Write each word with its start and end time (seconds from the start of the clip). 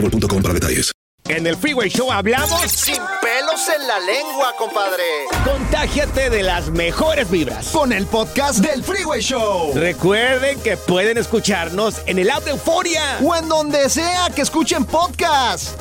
boostmobile.com 0.00 0.42
para 0.42 0.54
detalles. 0.54 0.92
En 1.28 1.44
el 1.44 1.56
Freeway 1.56 1.88
Show 1.88 2.12
hablamos 2.12 2.70
sin 2.70 3.02
pelos 3.20 3.68
en 3.74 3.88
la 3.88 3.98
lengua, 3.98 4.54
compadre. 4.56 5.02
Contágiate 5.44 6.30
de 6.30 6.44
las 6.44 6.70
mejores 6.70 7.28
vibras. 7.28 7.70
Con 7.72 7.92
el 7.92 8.06
podcast 8.06 8.60
del 8.60 8.84
Freeway 8.84 9.20
Show. 9.20 9.72
Recuerden 9.74 10.60
que 10.60 10.76
pueden 10.76 11.18
escucharnos 11.18 12.00
en 12.06 12.20
el 12.20 12.30
app 12.30 12.44
de 12.44 12.52
Euforia. 12.52 13.18
O 13.24 13.34
en 13.34 13.48
donde 13.48 13.88
sea 13.88 14.30
que 14.32 14.42
escuchen 14.42 14.84
podcast. 14.84 15.80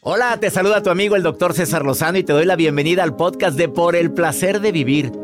Hola, 0.00 0.38
te 0.40 0.50
saluda 0.50 0.82
tu 0.82 0.90
amigo 0.90 1.14
el 1.14 1.22
doctor 1.22 1.54
César 1.54 1.84
Lozano 1.84 2.18
y 2.18 2.24
te 2.24 2.32
doy 2.32 2.46
la 2.46 2.56
bienvenida 2.56 3.04
al 3.04 3.14
podcast 3.14 3.56
de 3.56 3.68
Por 3.68 3.94
el 3.94 4.12
Placer 4.12 4.60
de 4.60 4.72
Vivir 4.72 5.23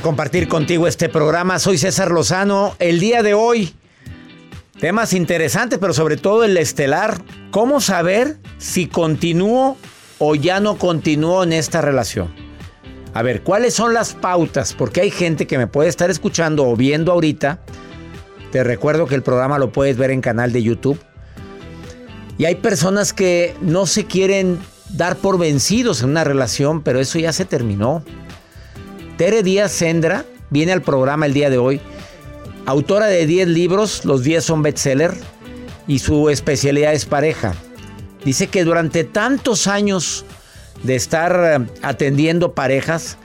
Compartir 0.00 0.48
contigo 0.48 0.86
este 0.86 1.08
programa. 1.08 1.58
Soy 1.58 1.78
César 1.78 2.10
Lozano. 2.10 2.74
El 2.78 3.00
día 3.00 3.22
de 3.22 3.34
hoy, 3.34 3.74
temas 4.78 5.12
interesantes, 5.12 5.78
pero 5.78 5.92
sobre 5.92 6.16
todo 6.16 6.44
el 6.44 6.56
estelar. 6.56 7.20
¿Cómo 7.50 7.80
saber 7.80 8.38
si 8.58 8.86
continúo 8.86 9.76
o 10.18 10.34
ya 10.34 10.60
no 10.60 10.76
continúo 10.76 11.42
en 11.42 11.52
esta 11.52 11.80
relación? 11.80 12.32
A 13.12 13.22
ver, 13.22 13.42
¿cuáles 13.42 13.74
son 13.74 13.92
las 13.92 14.14
pautas? 14.14 14.72
Porque 14.72 15.00
hay 15.02 15.10
gente 15.10 15.46
que 15.46 15.58
me 15.58 15.66
puede 15.66 15.88
estar 15.88 16.10
escuchando 16.10 16.66
o 16.66 16.76
viendo 16.76 17.12
ahorita. 17.12 17.60
Te 18.52 18.64
recuerdo 18.64 19.06
que 19.06 19.14
el 19.14 19.22
programa 19.22 19.58
lo 19.58 19.72
puedes 19.72 19.96
ver 19.96 20.10
en 20.10 20.20
canal 20.20 20.52
de 20.52 20.62
YouTube. 20.62 20.98
Y 22.38 22.46
hay 22.46 22.54
personas 22.54 23.12
que 23.12 23.54
no 23.60 23.86
se 23.86 24.06
quieren 24.06 24.58
dar 24.90 25.16
por 25.16 25.38
vencidos 25.38 26.02
en 26.02 26.10
una 26.10 26.24
relación, 26.24 26.82
pero 26.82 27.00
eso 27.00 27.18
ya 27.18 27.32
se 27.32 27.44
terminó. 27.44 28.02
Tere 29.20 29.42
Díaz 29.42 29.72
Sendra 29.72 30.24
viene 30.48 30.72
al 30.72 30.80
programa 30.80 31.26
el 31.26 31.34
día 31.34 31.50
de 31.50 31.58
hoy. 31.58 31.78
Autora 32.64 33.04
de 33.04 33.26
10 33.26 33.48
libros, 33.48 34.06
los 34.06 34.24
10 34.24 34.42
son 34.42 34.62
bestseller 34.62 35.12
y 35.86 35.98
su 35.98 36.30
especialidad 36.30 36.94
es 36.94 37.04
pareja. 37.04 37.52
Dice 38.24 38.46
que 38.46 38.64
durante 38.64 39.04
tantos 39.04 39.66
años 39.66 40.24
de 40.84 40.96
estar 40.96 41.38
eh, 41.44 41.66
atendiendo 41.82 42.54
parejas, 42.54 43.18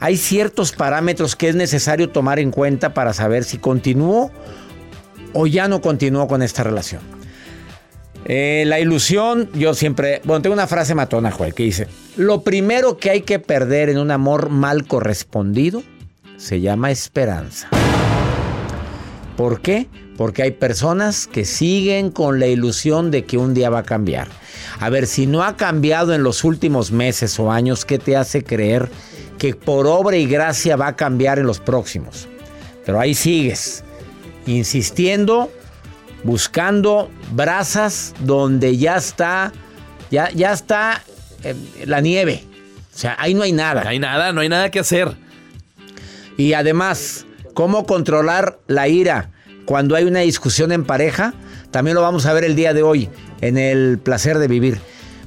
hay 0.00 0.16
ciertos 0.16 0.72
parámetros 0.72 1.36
que 1.36 1.50
es 1.50 1.54
necesario 1.54 2.08
tomar 2.08 2.38
en 2.38 2.50
cuenta 2.50 2.94
para 2.94 3.12
saber 3.12 3.44
si 3.44 3.58
continúo 3.58 4.30
o 5.34 5.46
ya 5.46 5.68
no 5.68 5.82
continúo 5.82 6.28
con 6.28 6.40
esta 6.40 6.62
relación. 6.62 7.02
Eh, 8.24 8.64
la 8.66 8.78
ilusión, 8.78 9.50
yo 9.54 9.74
siempre, 9.74 10.20
bueno, 10.24 10.42
tengo 10.42 10.54
una 10.54 10.66
frase 10.66 10.94
matona, 10.94 11.32
Joel, 11.32 11.54
que 11.54 11.64
dice, 11.64 11.88
lo 12.16 12.42
primero 12.42 12.96
que 12.96 13.10
hay 13.10 13.22
que 13.22 13.38
perder 13.38 13.88
en 13.88 13.98
un 13.98 14.10
amor 14.10 14.48
mal 14.48 14.86
correspondido 14.86 15.82
se 16.36 16.60
llama 16.60 16.90
esperanza. 16.90 17.68
¿Por 19.36 19.60
qué? 19.60 19.88
Porque 20.16 20.42
hay 20.42 20.52
personas 20.52 21.26
que 21.26 21.44
siguen 21.44 22.10
con 22.10 22.38
la 22.38 22.46
ilusión 22.46 23.10
de 23.10 23.24
que 23.24 23.38
un 23.38 23.54
día 23.54 23.70
va 23.70 23.78
a 23.78 23.84
cambiar. 23.84 24.28
A 24.78 24.88
ver, 24.88 25.06
si 25.06 25.26
no 25.26 25.42
ha 25.42 25.56
cambiado 25.56 26.14
en 26.14 26.22
los 26.22 26.44
últimos 26.44 26.92
meses 26.92 27.38
o 27.40 27.50
años, 27.50 27.84
¿qué 27.84 27.98
te 27.98 28.16
hace 28.16 28.44
creer 28.44 28.88
que 29.38 29.54
por 29.54 29.86
obra 29.86 30.16
y 30.16 30.26
gracia 30.26 30.76
va 30.76 30.88
a 30.88 30.96
cambiar 30.96 31.38
en 31.38 31.46
los 31.46 31.58
próximos? 31.58 32.28
Pero 32.84 33.00
ahí 33.00 33.14
sigues, 33.14 33.82
insistiendo 34.46 35.50
buscando 36.24 37.10
brasas 37.32 38.14
donde 38.20 38.76
ya 38.76 38.96
está, 38.96 39.52
ya, 40.10 40.30
ya 40.30 40.52
está 40.52 41.02
eh, 41.44 41.54
la 41.86 42.00
nieve. 42.00 42.44
O 42.94 42.98
sea, 42.98 43.16
ahí 43.18 43.34
no 43.34 43.42
hay 43.42 43.52
nada. 43.52 43.84
No 43.84 43.90
hay 43.90 43.98
nada, 43.98 44.32
no 44.32 44.40
hay 44.40 44.48
nada 44.48 44.70
que 44.70 44.80
hacer. 44.80 45.16
Y 46.36 46.52
además, 46.52 47.26
¿cómo 47.54 47.86
controlar 47.86 48.58
la 48.66 48.88
ira 48.88 49.30
cuando 49.64 49.96
hay 49.96 50.04
una 50.04 50.20
discusión 50.20 50.72
en 50.72 50.84
pareja? 50.84 51.34
También 51.70 51.94
lo 51.94 52.02
vamos 52.02 52.26
a 52.26 52.32
ver 52.32 52.44
el 52.44 52.54
día 52.54 52.74
de 52.74 52.82
hoy 52.82 53.08
en 53.40 53.58
el 53.58 53.98
placer 53.98 54.38
de 54.38 54.48
vivir. 54.48 54.78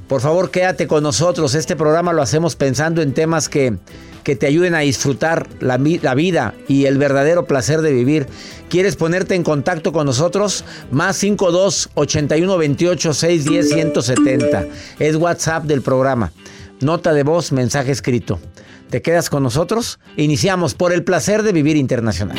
Por 0.08 0.20
favor, 0.20 0.50
quédate 0.50 0.86
con 0.86 1.02
nosotros. 1.02 1.54
Este 1.54 1.74
programa 1.74 2.12
lo 2.12 2.22
hacemos 2.22 2.54
pensando 2.54 3.02
en 3.02 3.12
temas 3.12 3.48
que, 3.48 3.76
que 4.22 4.36
te 4.36 4.46
ayuden 4.46 4.74
a 4.76 4.80
disfrutar 4.80 5.48
la, 5.60 5.78
la, 5.78 6.14
vida 6.14 6.54
y 6.68 6.84
el 6.84 6.96
verdadero 6.96 7.46
placer 7.46 7.82
de 7.82 7.92
vivir. 7.92 8.26
¿Quieres 8.68 8.94
ponerte 8.94 9.34
en 9.34 9.42
contacto 9.42 9.92
con 9.92 10.06
nosotros? 10.06 10.64
Más 10.92 11.16
52 11.16 11.90
81 11.94 12.56
28 12.56 13.14
610 13.14 13.68
170. 13.68 14.66
Es 15.00 15.16
WhatsApp 15.16 15.64
del 15.64 15.82
programa. 15.82 16.32
Nota 16.80 17.12
de 17.12 17.24
voz, 17.24 17.50
mensaje 17.50 17.90
escrito. 17.90 18.38
¿Te 18.90 19.02
quedas 19.02 19.28
con 19.28 19.42
nosotros? 19.42 19.98
Iniciamos 20.16 20.74
por 20.74 20.92
el 20.92 21.02
placer 21.02 21.42
de 21.42 21.50
vivir 21.50 21.76
internacional. 21.76 22.38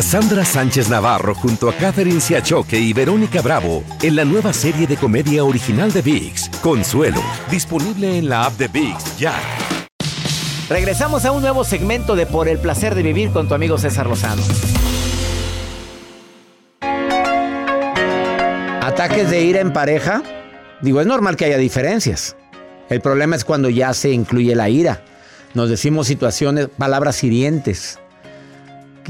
Cassandra 0.01 0.43
Sánchez 0.43 0.89
Navarro 0.89 1.35
junto 1.35 1.69
a 1.69 1.73
Catherine 1.73 2.19
Siachoque 2.19 2.79
y 2.79 2.91
Verónica 2.91 3.39
Bravo 3.43 3.83
en 4.01 4.15
la 4.15 4.25
nueva 4.25 4.51
serie 4.51 4.87
de 4.87 4.97
comedia 4.97 5.43
original 5.43 5.91
de 5.91 6.01
VIX, 6.01 6.49
Consuelo, 6.59 7.21
disponible 7.51 8.17
en 8.17 8.27
la 8.27 8.45
app 8.45 8.57
de 8.57 8.67
VIX 8.67 9.19
ya. 9.19 9.35
Regresamos 10.69 11.23
a 11.25 11.31
un 11.31 11.43
nuevo 11.43 11.63
segmento 11.63 12.15
de 12.15 12.25
Por 12.25 12.47
el 12.47 12.57
placer 12.57 12.95
de 12.95 13.03
vivir 13.03 13.29
con 13.29 13.47
tu 13.47 13.53
amigo 13.53 13.77
César 13.77 14.07
Lozano. 14.07 14.41
Ataques 18.81 19.29
de 19.29 19.43
ira 19.43 19.59
en 19.59 19.71
pareja. 19.71 20.23
Digo, 20.81 20.99
es 20.99 21.05
normal 21.05 21.35
que 21.35 21.45
haya 21.45 21.59
diferencias. 21.59 22.35
El 22.89 23.01
problema 23.01 23.35
es 23.35 23.45
cuando 23.45 23.69
ya 23.69 23.93
se 23.93 24.09
incluye 24.09 24.55
la 24.55 24.67
ira. 24.67 25.03
Nos 25.53 25.69
decimos 25.69 26.07
situaciones, 26.07 26.69
palabras 26.75 27.23
hirientes 27.23 28.00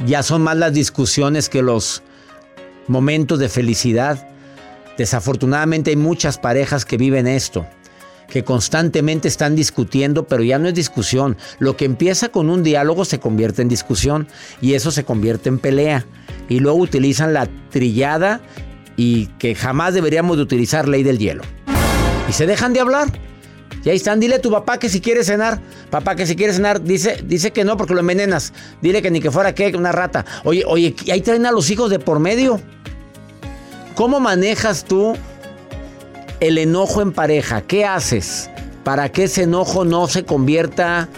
ya 0.06 0.24
son 0.24 0.42
más 0.42 0.58
las 0.58 0.74
discusiones 0.74 1.50
que 1.50 1.62
los 1.62 2.04
momentos 2.88 3.40
de 3.40 3.50
felicidad. 3.50 4.28
Desafortunadamente 4.98 5.92
hay 5.92 5.96
muchas 5.96 6.38
parejas 6.38 6.86
que 6.86 6.98
viven 6.98 7.28
esto, 7.28 7.66
que 8.30 8.44
constantemente 8.44 9.28
están 9.28 9.56
discutiendo, 9.56 10.28
pero 10.28 10.44
ya 10.44 10.60
no 10.60 10.68
es 10.68 10.74
discusión. 10.74 11.38
Lo 11.60 11.78
que 11.78 11.86
empieza 11.86 12.30
con 12.30 12.50
un 12.50 12.64
diálogo 12.64 13.06
se 13.06 13.20
convierte 13.20 13.62
en 13.62 13.70
discusión 13.70 14.28
y 14.62 14.74
eso 14.74 14.92
se 14.92 15.04
convierte 15.04 15.50
en 15.50 15.60
pelea. 15.60 16.06
Y 16.50 16.60
luego 16.60 16.80
utilizan 16.80 17.34
la 17.34 17.48
trillada 17.70 18.42
y 18.98 19.28
que 19.40 19.56
jamás 19.56 19.94
deberíamos 19.94 20.38
de 20.38 20.44
utilizar 20.44 20.88
ley 20.88 21.04
del 21.04 21.18
hielo. 21.18 21.44
Y 22.30 22.34
se 22.34 22.46
dejan 22.46 22.74
de 22.74 22.82
hablar. 22.82 23.08
Y 23.84 23.90
ahí 23.90 23.98
están, 23.98 24.20
dile 24.20 24.36
a 24.36 24.42
tu 24.42 24.52
papá 24.52 24.78
que 24.78 24.90
si 24.90 25.02
quiere 25.02 25.24
cenar. 25.24 25.60
Papá 25.90 26.16
que 26.16 26.26
si 26.26 26.36
quiere 26.36 26.54
cenar, 26.54 26.84
dice, 26.84 27.24
dice 27.26 27.52
que 27.52 27.64
no 27.64 27.78
porque 27.78 27.94
lo 27.94 28.02
envenenas. 28.02 28.54
Dile 28.82 29.02
que 29.02 29.10
ni 29.10 29.22
que 29.22 29.32
fuera 29.32 29.56
que 29.56 29.76
una 29.76 29.92
rata. 29.92 30.26
Oye, 30.44 30.64
oye, 30.68 30.96
ahí 31.12 31.22
traen 31.22 31.46
a 31.46 31.52
los 31.52 31.70
hijos 31.70 31.90
de 31.90 32.00
por 32.00 32.20
medio. 32.20 32.62
¿Cómo 33.96 34.20
manejas 34.20 34.84
tú 34.86 35.16
el 36.40 36.58
enojo 36.58 37.02
en 37.02 37.12
pareja? 37.12 37.62
¿Qué 37.62 37.86
haces 37.86 38.50
para 38.84 39.10
que 39.12 39.26
ese 39.26 39.44
enojo 39.44 39.86
no 39.86 40.08
se 40.08 40.26
convierta 40.26 41.10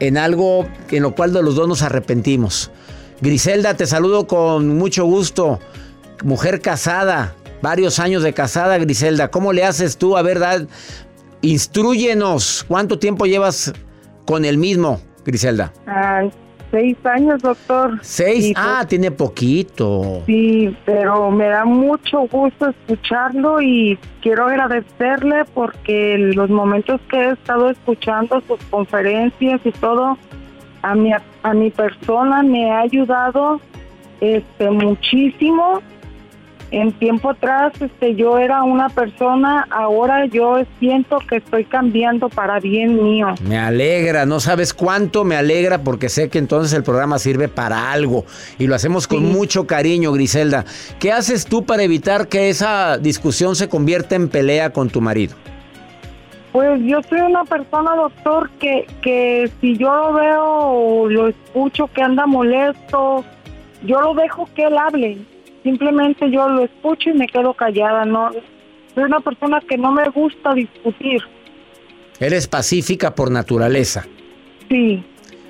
en 0.00 0.18
algo 0.18 0.66
en 0.90 1.02
lo 1.02 1.14
cual 1.14 1.32
de 1.32 1.42
los 1.42 1.54
dos 1.54 1.68
nos 1.68 1.82
arrepentimos? 1.82 2.70
Griselda, 3.20 3.74
te 3.74 3.86
saludo 3.86 4.26
con 4.26 4.76
mucho 4.76 5.04
gusto. 5.04 5.60
Mujer 6.24 6.60
casada, 6.60 7.34
varios 7.62 7.98
años 7.98 8.22
de 8.22 8.32
casada, 8.34 8.76
Griselda. 8.78 9.30
¿Cómo 9.30 9.52
le 9.52 9.64
haces 9.64 9.96
tú? 9.96 10.16
A 10.16 10.22
verdad, 10.22 10.66
instruyenos. 11.44 12.64
¿Cuánto 12.66 12.98
tiempo 12.98 13.26
llevas 13.26 13.72
con 14.26 14.44
el 14.44 14.58
mismo, 14.58 15.00
Griselda? 15.24 15.72
Seis 16.70 16.96
años, 17.04 17.40
doctor. 17.40 18.00
¿Seis? 18.02 18.52
ah, 18.56 18.84
tiene 18.88 19.12
poquito. 19.12 20.22
Sí, 20.26 20.76
pero 20.84 21.30
me 21.30 21.46
da 21.46 21.64
mucho 21.64 22.22
gusto 22.22 22.70
escucharlo 22.70 23.60
y 23.60 23.96
quiero 24.22 24.46
agradecerle 24.46 25.44
porque 25.54 26.18
los 26.18 26.50
momentos 26.50 27.00
que 27.08 27.16
he 27.16 27.30
estado 27.30 27.70
escuchando 27.70 28.42
sus 28.48 28.58
conferencias 28.70 29.60
y 29.64 29.70
todo, 29.70 30.18
a 30.82 30.94
mi, 30.96 31.12
a 31.12 31.54
mi 31.54 31.70
persona 31.70 32.42
me 32.42 32.72
ha 32.72 32.80
ayudado 32.80 33.60
este 34.20 34.70
muchísimo 34.70 35.80
en 36.74 36.92
tiempo 36.92 37.30
atrás 37.30 37.72
este 37.80 38.16
yo 38.16 38.38
era 38.38 38.64
una 38.64 38.88
persona, 38.88 39.66
ahora 39.70 40.26
yo 40.26 40.58
siento 40.80 41.18
que 41.18 41.36
estoy 41.36 41.64
cambiando 41.64 42.28
para 42.28 42.58
bien 42.58 43.02
mío. 43.02 43.28
Me 43.46 43.58
alegra, 43.58 44.26
no 44.26 44.40
sabes 44.40 44.74
cuánto 44.74 45.24
me 45.24 45.36
alegra 45.36 45.78
porque 45.78 46.08
sé 46.08 46.28
que 46.28 46.38
entonces 46.38 46.72
el 46.72 46.82
programa 46.82 47.18
sirve 47.18 47.48
para 47.48 47.92
algo 47.92 48.24
y 48.58 48.66
lo 48.66 48.74
hacemos 48.74 49.06
con 49.06 49.24
mucho 49.24 49.66
cariño, 49.66 50.12
Griselda. 50.12 50.64
¿Qué 50.98 51.12
haces 51.12 51.46
tú 51.46 51.64
para 51.64 51.84
evitar 51.84 52.28
que 52.28 52.50
esa 52.50 52.98
discusión 52.98 53.54
se 53.54 53.68
convierta 53.68 54.16
en 54.16 54.28
pelea 54.28 54.70
con 54.70 54.90
tu 54.90 55.00
marido? 55.00 55.36
Pues 56.50 56.80
yo 56.82 57.00
soy 57.08 57.20
una 57.20 57.44
persona, 57.44 57.94
doctor, 57.96 58.50
que, 58.60 58.86
que 59.02 59.50
si 59.60 59.76
yo 59.76 59.92
lo 59.92 60.12
veo 60.14 60.44
o 60.44 61.08
lo 61.08 61.28
escucho 61.28 61.88
que 61.92 62.02
anda 62.02 62.26
molesto, 62.26 63.24
yo 63.84 64.00
lo 64.00 64.14
dejo 64.14 64.48
que 64.54 64.64
él 64.64 64.78
hable 64.78 65.18
simplemente 65.64 66.30
yo 66.30 66.48
lo 66.48 66.62
escucho 66.62 67.10
y 67.10 67.14
me 67.14 67.26
quedo 67.26 67.54
callada, 67.54 68.04
no 68.04 68.30
soy 68.94 69.04
una 69.04 69.20
persona 69.20 69.60
que 69.68 69.76
no 69.76 69.90
me 69.90 70.08
gusta 70.10 70.54
discutir. 70.54 71.20
Eres 72.20 72.46
pacífica 72.46 73.14
por 73.14 73.30
naturaleza. 73.30 74.06
Sí. 74.68 75.04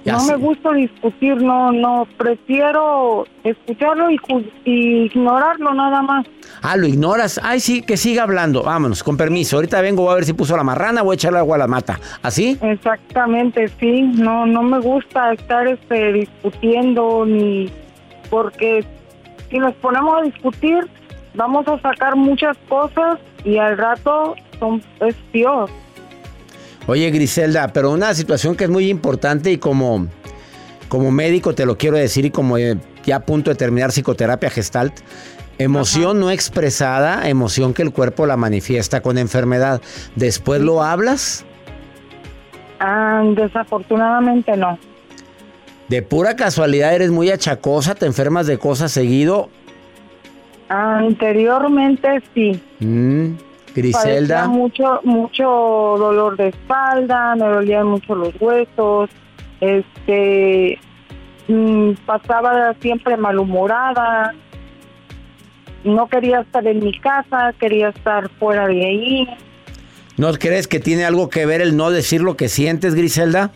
no 0.07 0.25
me 0.25 0.37
gusta 0.37 0.73
discutir, 0.73 1.37
no, 1.43 1.71
no, 1.71 2.09
prefiero 2.17 3.27
escucharlo 3.43 4.11
y, 4.11 4.19
ignorarlo 4.65 5.75
nada 5.75 6.01
más. 6.01 6.27
Ah, 6.63 6.79
lo 6.79 6.87
ignoras. 6.87 7.39
Ay, 7.43 7.61
sí, 7.61 7.83
que 7.83 7.99
siga 7.99 8.23
hablando. 8.23 8.63
Vámonos, 8.63 9.03
con 9.03 9.19
permiso. 9.19 9.57
Ahorita 9.57 9.83
vengo, 9.83 10.05
voy 10.05 10.13
a 10.13 10.15
ver 10.15 10.25
si 10.25 10.33
puso 10.33 10.57
la 10.57 10.65
marrana, 10.65 11.03
voy 11.03 11.15
a 11.15 11.17
echarle 11.17 11.39
agua 11.39 11.57
a 11.57 11.59
la 11.59 11.67
mata. 11.67 12.01
¿Así? 12.23 12.57
Exactamente, 12.63 13.69
sí. 13.79 14.03
No, 14.03 14.47
no 14.47 14.63
me 14.63 14.79
gusta 14.79 15.35
estar 15.35 15.67
este, 15.69 16.13
discutiendo 16.15 17.27
ni 17.27 17.71
porque 18.31 18.85
si 19.55 19.61
nos 19.61 19.73
ponemos 19.75 20.19
a 20.19 20.23
discutir, 20.23 20.81
vamos 21.35 21.69
a 21.69 21.81
sacar 21.81 22.17
muchas 22.17 22.57
cosas 22.69 23.21
y 23.45 23.57
al 23.57 23.79
rato 23.79 24.35
son, 24.59 24.83
es 24.99 25.15
peor. 25.31 25.71
Oye, 26.89 27.09
Griselda, 27.13 27.69
pero 27.69 27.93
una 27.93 28.15
situación 28.15 28.57
que 28.57 28.65
es 28.65 28.71
muy 28.71 28.89
importante 28.89 29.53
y 29.53 29.59
como, 29.59 30.09
como 30.89 31.13
médico 31.13 31.55
te 31.55 31.67
lo 31.67 31.79
quiero 31.79 31.97
decir 31.97 32.25
y 32.25 32.31
como 32.33 32.59
eh, 32.59 32.77
ya 33.05 33.17
a 33.17 33.21
punto 33.21 33.51
de 33.51 33.55
terminar 33.55 33.93
psicoterapia 33.93 34.51
gestalt, 34.51 34.93
emoción 35.59 36.19
no 36.19 36.33
expresada, 36.33 37.29
emoción 37.29 37.75
que 37.75 37.83
el 37.83 37.93
cuerpo 37.93 38.27
la 38.27 38.37
manifiesta 38.37 39.03
con 39.03 39.19
enfermedad. 39.19 39.81
¿Después 40.17 40.63
lo 40.63 40.83
hablas? 40.83 41.45
Ah, 42.81 43.23
desafortunadamente 43.37 44.57
no. 44.57 44.77
¿De 45.89 46.03
pura 46.03 46.35
casualidad 46.37 46.95
eres 46.95 47.11
muy 47.11 47.31
achacosa? 47.31 47.95
¿Te 47.95 48.07
enfermas 48.07 48.47
de 48.47 48.59
cosas 48.59 48.93
seguido? 48.93 49.51
Anteriormente 50.69 52.23
sí. 52.35 52.61
Mm, 52.81 53.35
Griselda. 53.75 54.47
mucho, 54.49 55.01
mucho 55.05 55.45
dolor 55.45 56.37
de 56.37 56.49
espalda, 56.49 57.35
me 57.37 57.47
dolían 57.47 57.87
mucho 57.87 58.15
los 58.15 58.33
huesos, 58.41 59.11
este, 59.61 60.79
mm, 61.49 61.93
pasaba 62.07 62.75
siempre 62.81 63.17
malhumorada, 63.17 64.35
no 65.85 66.09
quería 66.09 66.41
estar 66.41 66.67
en 66.67 66.79
mi 66.79 66.99
casa, 66.99 67.53
quería 67.61 67.91
estar 67.91 68.31
fuera 68.39 68.67
de 68.67 68.87
ahí. 68.87 69.29
¿No 70.17 70.33
crees 70.35 70.67
que 70.67 70.81
tiene 70.81 71.05
algo 71.05 71.29
que 71.29 71.45
ver 71.45 71.61
el 71.61 71.77
no 71.77 71.91
decir 71.91 72.23
lo 72.23 72.37
que 72.37 72.49
sientes, 72.49 72.95
Griselda? 72.95 73.51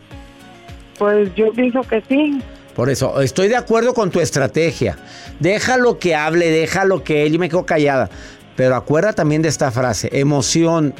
Pues 0.98 1.34
yo 1.34 1.52
pienso 1.52 1.80
que 1.82 2.02
sí. 2.08 2.40
Por 2.74 2.90
eso, 2.90 3.20
estoy 3.20 3.48
de 3.48 3.56
acuerdo 3.56 3.92
con 3.92 4.10
tu 4.10 4.20
estrategia. 4.20 4.96
Déjalo 5.40 5.98
que 5.98 6.14
hable, 6.14 6.50
déjalo 6.50 7.02
que 7.02 7.26
él, 7.26 7.32
yo 7.32 7.38
me 7.38 7.48
quedo 7.48 7.66
callada. 7.66 8.08
Pero 8.54 8.76
acuerda 8.76 9.12
también 9.12 9.42
de 9.42 9.48
esta 9.48 9.70
frase, 9.70 10.08
emoción 10.12 10.94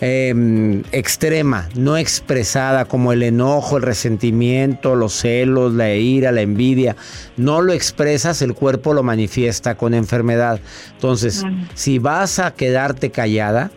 em, 0.00 0.82
extrema, 0.92 1.68
no 1.74 1.96
expresada, 1.96 2.84
como 2.84 3.12
el 3.12 3.22
enojo, 3.22 3.76
el 3.76 3.82
resentimiento, 3.82 4.94
los 4.94 5.14
celos, 5.14 5.72
la 5.72 5.94
ira, 5.94 6.30
la 6.30 6.42
envidia. 6.42 6.94
No 7.36 7.60
lo 7.60 7.72
expresas, 7.72 8.42
el 8.42 8.54
cuerpo 8.54 8.94
lo 8.94 9.02
manifiesta 9.02 9.76
con 9.76 9.94
enfermedad. 9.94 10.60
Entonces, 10.92 11.44
si 11.74 11.98
vas 11.98 12.38
a 12.38 12.54
quedarte 12.54 13.10
callada, 13.10 13.70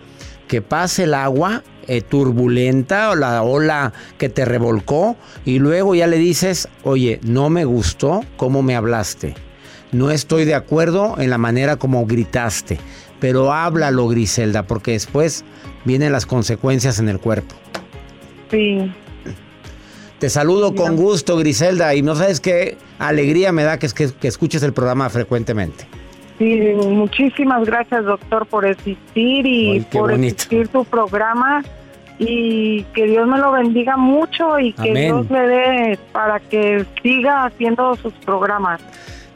que 0.47 0.61
pase 0.61 1.03
el 1.03 1.13
agua 1.13 1.63
eh, 1.87 2.01
turbulenta 2.01 3.11
o 3.11 3.15
la 3.15 3.41
ola 3.43 3.93
que 4.17 4.29
te 4.29 4.45
revolcó 4.45 5.15
y 5.45 5.59
luego 5.59 5.95
ya 5.95 6.07
le 6.07 6.17
dices, 6.17 6.67
oye, 6.83 7.19
no 7.23 7.49
me 7.49 7.65
gustó 7.65 8.23
cómo 8.35 8.61
me 8.61 8.75
hablaste. 8.75 9.35
No 9.91 10.11
estoy 10.11 10.45
de 10.45 10.55
acuerdo 10.55 11.15
en 11.17 11.29
la 11.29 11.37
manera 11.37 11.77
como 11.77 12.05
gritaste, 12.05 12.77
pero 13.19 13.53
háblalo, 13.53 14.07
Griselda, 14.07 14.63
porque 14.63 14.91
después 14.91 15.45
vienen 15.85 16.11
las 16.11 16.25
consecuencias 16.25 16.99
en 16.99 17.07
el 17.09 17.19
cuerpo. 17.19 17.55
Sí. 18.51 18.91
Te 20.19 20.29
saludo 20.29 20.75
con 20.75 20.95
gusto, 20.95 21.37
Griselda, 21.37 21.93
y 21.95 22.01
no 22.01 22.15
sabes 22.15 22.41
qué 22.41 22.77
alegría 22.99 23.51
me 23.51 23.63
da 23.63 23.77
que, 23.77 23.87
que, 23.89 24.11
que 24.11 24.27
escuches 24.27 24.63
el 24.63 24.73
programa 24.73 25.09
frecuentemente. 25.09 25.87
Sí, 26.37 26.73
muchísimas 26.75 27.65
gracias, 27.65 28.05
doctor, 28.05 28.45
por 28.45 28.65
existir 28.65 29.45
y 29.45 29.79
por 29.91 30.11
existir 30.11 30.67
tu 30.67 30.85
programa. 30.85 31.63
Y 32.19 32.83
que 32.95 33.05
Dios 33.05 33.27
me 33.27 33.37
lo 33.37 33.51
bendiga 33.51 33.95
mucho 33.95 34.57
y 34.59 34.73
que 34.73 34.91
Dios 34.91 35.29
le 35.29 35.47
dé 35.47 35.99
para 36.11 36.39
que 36.39 36.83
siga 37.03 37.45
haciendo 37.45 37.95
sus 37.95 38.13
programas. 38.13 38.81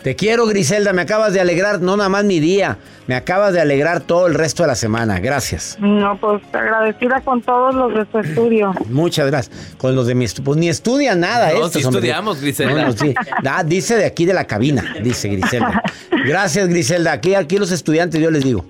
Te 0.04 0.16
quiero, 0.16 0.48
Griselda. 0.48 0.94
Me 0.94 1.04
acabas 1.04 1.34
de 1.34 1.40
alegrar, 1.40 1.82
no 1.82 1.96
nada 1.96 2.10
más 2.10 2.24
mi 2.24 2.40
día, 2.40 2.80
me 3.08 3.16
acabas 3.16 3.54
de 3.54 3.62
alegrar 3.62 4.02
todo 4.02 4.26
el 4.26 4.34
resto 4.34 4.64
de 4.64 4.68
la 4.68 4.76
semana. 4.76 5.20
Gracias. 5.20 5.78
No, 5.80 6.18
pues 6.20 6.42
agradecida 6.52 7.22
con 7.22 7.42
todos 7.42 7.76
los 7.76 7.94
de 7.94 8.12
su 8.12 8.18
estudio. 8.20 8.74
Muchas 8.90 9.28
gracias. 9.28 9.76
Con 9.78 9.96
los 9.96 10.08
de 10.08 10.16
mi 10.16 10.26
estudio. 10.26 10.46
Pues 10.46 10.58
ni 10.58 10.70
estudia 10.70 11.16
nada, 11.16 11.52
no, 11.54 11.68
estudiamos, 11.68 12.42
Griselda. 12.42 12.94
Ah, 13.46 13.64
dice 13.64 13.96
de 13.96 14.06
aquí 14.06 14.26
de 14.26 14.34
la 14.34 14.46
cabina, 14.46 14.96
dice 15.04 15.30
Griselda. 15.30 15.84
Gracias, 16.26 16.68
Griselda. 16.68 17.14
Aquí, 17.14 17.36
aquí 17.36 17.58
los 17.58 17.72
estudiantes, 17.72 18.22
yo 18.22 18.30
les 18.32 18.44
digo. 18.44 18.66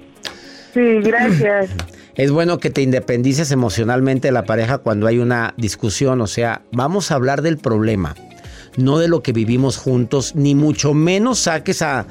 Sí, 0.73 0.99
gracias. 1.01 1.69
Es 2.13 2.29
bueno 2.29 2.59
que 2.59 2.69
te 2.69 2.81
independices 2.81 3.51
emocionalmente 3.51 4.27
de 4.27 4.31
la 4.33 4.43
pareja 4.43 4.79
cuando 4.79 5.07
hay 5.07 5.19
una 5.19 5.53
discusión. 5.55 6.19
O 6.19 6.27
sea, 6.27 6.61
vamos 6.73 7.09
a 7.09 7.15
hablar 7.15 7.41
del 7.41 7.57
problema 7.57 8.15
no 8.77 8.97
de 8.97 9.07
lo 9.07 9.21
que 9.21 9.33
vivimos 9.33 9.77
juntos, 9.77 10.35
ni 10.35 10.55
mucho 10.55 10.93
menos 10.93 11.39
saques 11.39 11.81
a, 11.81 12.05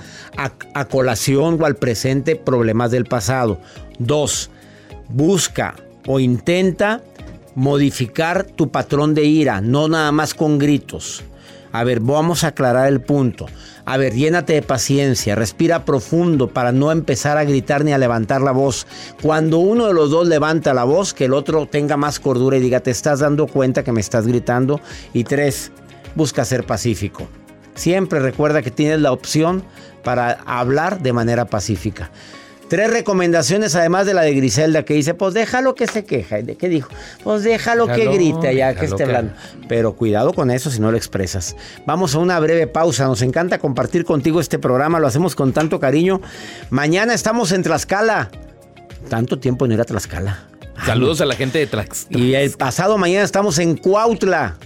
colación 0.91 1.61
o 1.61 1.67
al 1.67 1.77
presente 1.77 2.37
problemas 2.37 2.91
del 2.91 3.05
pasado. 3.05 3.61
Dos, 3.99 4.51
busca 5.09 5.75
o 6.07 6.21
intenta 6.21 7.03
modificar 7.55 8.45
tu 8.45 8.71
patrón 8.71 9.15
de 9.15 9.25
ira, 9.25 9.61
no 9.61 9.89
nada 9.89 10.13
más 10.13 10.35
con 10.35 10.59
gritos. 10.59 11.25
A 11.73 11.85
ver, 11.85 12.01
vamos 12.01 12.43
a 12.43 12.49
aclarar 12.49 12.89
el 12.89 13.01
punto. 13.01 13.47
A 13.85 13.97
ver, 13.97 14.15
llénate 14.15 14.53
de 14.53 14.63
paciencia, 14.63 15.35
respira 15.35 15.85
profundo 15.85 16.49
para 16.49 16.73
no 16.73 16.93
empezar 16.93 17.39
a 17.39 17.45
gritar 17.45 17.85
ni 17.85 17.93
a 17.93 17.99
levantar 17.99 18.41
la 18.41 18.53
voz. 18.53 18.87
Cuando 19.23 19.59
uno 19.59 19.87
de 19.87 19.95
los 19.95 20.11
dos 20.11 20.27
levanta 20.29 20.75
la 20.75 20.85
voz, 20.85 21.15
que 21.15 21.25
el 21.25 21.35
otro 21.35 21.67
tenga 21.67 21.97
más 21.97 22.21
cordura 22.21 22.57
y 22.57 22.61
diga, 22.61 22.81
te 22.81 22.91
estás 22.91 23.21
dando 23.21 23.47
cuenta 23.47 23.83
que 23.83 23.93
me 23.93 24.01
estás 24.01 24.27
gritando. 24.27 24.81
Y 25.13 25.25
tres, 25.25 25.73
busca 26.15 26.45
ser 26.45 26.65
pacífico. 26.65 27.29
Siempre 27.75 28.21
recuerda 28.21 28.63
que 28.63 28.71
tienes 28.71 29.01
la 29.01 29.13
opción 29.13 29.63
para 30.03 30.33
hablar 30.47 31.01
de 31.01 31.13
manera 31.13 31.47
pacífica. 31.47 32.11
Tres 32.71 32.89
recomendaciones, 32.89 33.75
además 33.75 34.07
de 34.07 34.15
la 34.15 34.23
de 34.23 34.33
Griselda, 34.33 34.85
que 34.85 34.95
dice: 34.95 35.13
Pues 35.15 35.35
déjalo 35.35 35.75
que 35.75 35.89
se 35.89 36.05
queja. 36.05 36.37
¿Qué 36.41 36.69
dijo? 36.69 36.89
Pues 37.25 37.43
déjalo, 37.43 37.89
que 37.89 38.07
grite, 38.07 38.55
ya 38.55 38.77
que 38.77 38.87
esté 38.87 39.03
hablando. 39.03 39.33
Pero 39.69 39.97
cuidado 39.97 40.33
con 40.33 40.53
eso 40.53 40.71
si 40.71 40.79
no 40.79 40.93
lo 40.93 40.97
expresas. 40.97 41.57
Vamos 41.85 42.15
a 42.15 42.19
una 42.19 42.39
breve 42.39 42.69
pausa. 42.69 43.07
Nos 43.07 43.23
encanta 43.23 43.59
compartir 43.59 44.05
contigo 44.05 44.41
este 44.41 44.61
programa. 44.61 45.01
Lo 45.01 45.09
hacemos 45.09 45.35
con 45.35 45.53
tanto 45.53 45.81
cariño. 45.81 46.21
Mañana 46.71 47.13
estamos 47.13 47.51
en 47.51 47.65
Tlaxcala. 47.65 48.31
Tanto 49.09 49.41
tiempo 49.41 49.67
no 49.67 49.75
ir 49.75 49.81
a 49.81 49.85
Tlaxcala. 49.85 50.47
Saludos 50.87 51.21
a 51.21 51.25
la 51.25 51.35
gente 51.35 51.59
de 51.59 51.67
Tlaxcala. 51.67 52.25
Y 52.25 52.37
el 52.37 52.53
pasado 52.53 52.99
mañana 52.99 53.25
estamos 53.25 53.59
en 53.59 53.77
Cuautla. 53.77 54.59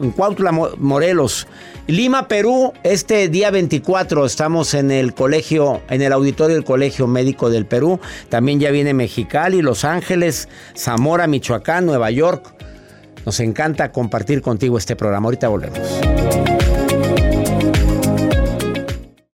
En 0.00 0.10
Cuautla, 0.10 0.52
Morelos. 0.78 1.46
Lima, 1.86 2.28
Perú, 2.28 2.72
este 2.82 3.28
día 3.28 3.50
24 3.50 4.24
estamos 4.24 4.74
en 4.74 4.90
el 4.90 5.14
colegio, 5.14 5.82
en 5.90 6.02
el 6.02 6.12
auditorio 6.12 6.54
del 6.54 6.64
Colegio 6.64 7.06
Médico 7.06 7.50
del 7.50 7.66
Perú. 7.66 8.00
También 8.28 8.58
ya 8.58 8.70
viene 8.70 8.94
Mexicali, 8.94 9.60
Los 9.60 9.84
Ángeles, 9.84 10.48
Zamora, 10.76 11.26
Michoacán, 11.26 11.86
Nueva 11.86 12.10
York. 12.10 12.54
Nos 13.26 13.40
encanta 13.40 13.92
compartir 13.92 14.42
contigo 14.42 14.78
este 14.78 14.96
programa. 14.96 15.26
Ahorita 15.26 15.48
volvemos. 15.48 15.78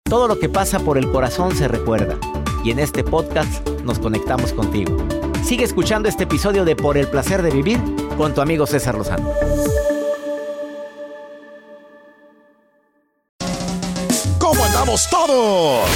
Todo 0.04 0.28
lo 0.28 0.38
que 0.38 0.48
pasa 0.48 0.78
por 0.78 0.98
el 0.98 1.10
corazón 1.10 1.54
se 1.56 1.66
recuerda. 1.66 2.16
Y 2.64 2.70
en 2.70 2.78
este 2.78 3.02
podcast 3.04 3.68
nos 3.84 3.98
conectamos 3.98 4.52
contigo. 4.52 4.96
Sigue 5.44 5.64
escuchando 5.64 6.08
este 6.08 6.24
episodio 6.24 6.64
de 6.64 6.74
Por 6.74 6.96
el 6.96 7.06
placer 7.08 7.42
de 7.42 7.50
vivir 7.50 7.78
con 8.16 8.34
tu 8.34 8.40
amigo 8.40 8.66
César 8.66 8.96
Lozano. 8.96 9.30
Todos. 14.86 15.90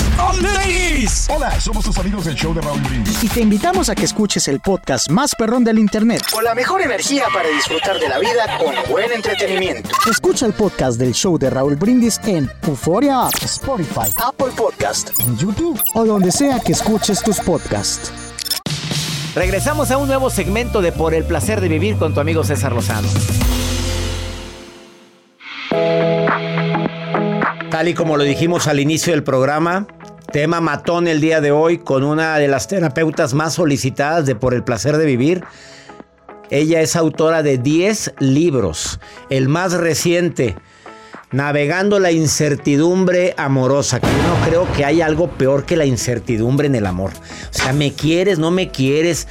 Hola, 1.28 1.60
somos 1.60 1.84
tus 1.84 1.96
amigos 1.98 2.24
del 2.24 2.34
show 2.34 2.52
de 2.52 2.60
Raúl 2.60 2.80
Brindis. 2.80 3.22
Y 3.22 3.28
te 3.28 3.40
invitamos 3.40 3.88
a 3.88 3.94
que 3.94 4.04
escuches 4.04 4.48
el 4.48 4.58
podcast 4.58 5.08
más 5.10 5.34
perrón 5.36 5.62
del 5.62 5.78
internet. 5.78 6.22
Con 6.32 6.42
la 6.42 6.56
mejor 6.56 6.82
energía 6.82 7.24
para 7.32 7.48
disfrutar 7.48 8.00
de 8.00 8.08
la 8.08 8.18
vida 8.18 8.58
con 8.58 8.74
buen 8.90 9.12
entretenimiento. 9.12 9.90
Escucha 10.10 10.44
el 10.46 10.54
podcast 10.54 10.98
del 10.98 11.12
show 11.12 11.38
de 11.38 11.50
Raúl 11.50 11.76
Brindis 11.76 12.20
en 12.24 12.50
Euforia 12.66 13.28
Spotify, 13.42 14.12
Apple 14.16 14.52
Podcast, 14.56 15.10
en 15.20 15.38
YouTube 15.38 15.80
o 15.94 16.04
donde 16.04 16.32
sea 16.32 16.58
que 16.58 16.72
escuches 16.72 17.22
tus 17.22 17.38
podcasts. 17.38 18.10
Regresamos 19.36 19.92
a 19.92 19.98
un 19.98 20.08
nuevo 20.08 20.30
segmento 20.30 20.82
de 20.82 20.90
Por 20.90 21.14
el 21.14 21.24
placer 21.24 21.60
de 21.60 21.68
vivir 21.68 21.96
con 21.96 22.12
tu 22.12 22.20
amigo 22.20 22.42
César 22.42 22.72
Lozano. 22.72 23.08
Y 27.82 27.94
como 27.94 28.18
lo 28.18 28.24
dijimos 28.24 28.66
al 28.66 28.78
inicio 28.78 29.14
del 29.14 29.22
programa, 29.22 29.86
tema 30.32 30.60
matón 30.60 31.08
el 31.08 31.20
día 31.20 31.40
de 31.40 31.50
hoy 31.50 31.78
con 31.78 32.04
una 32.04 32.36
de 32.36 32.46
las 32.46 32.68
terapeutas 32.68 33.32
más 33.32 33.54
solicitadas 33.54 34.26
de 34.26 34.34
Por 34.34 34.52
el 34.52 34.62
placer 34.62 34.98
de 34.98 35.06
vivir. 35.06 35.44
Ella 36.50 36.82
es 36.82 36.94
autora 36.94 37.42
de 37.42 37.56
10 37.56 38.14
libros, 38.18 39.00
el 39.30 39.48
más 39.48 39.72
reciente, 39.72 40.56
Navegando 41.32 42.00
la 42.00 42.12
incertidumbre 42.12 43.34
amorosa, 43.38 43.98
que 43.98 44.08
yo 44.08 44.22
no 44.28 44.46
creo 44.46 44.72
que 44.72 44.84
haya 44.84 45.06
algo 45.06 45.30
peor 45.30 45.64
que 45.64 45.76
la 45.76 45.86
incertidumbre 45.86 46.66
en 46.66 46.74
el 46.74 46.86
amor. 46.86 47.12
O 47.12 47.52
sea, 47.52 47.72
me 47.72 47.92
quieres, 47.94 48.38
no 48.38 48.50
me 48.50 48.70
quieres, 48.70 49.26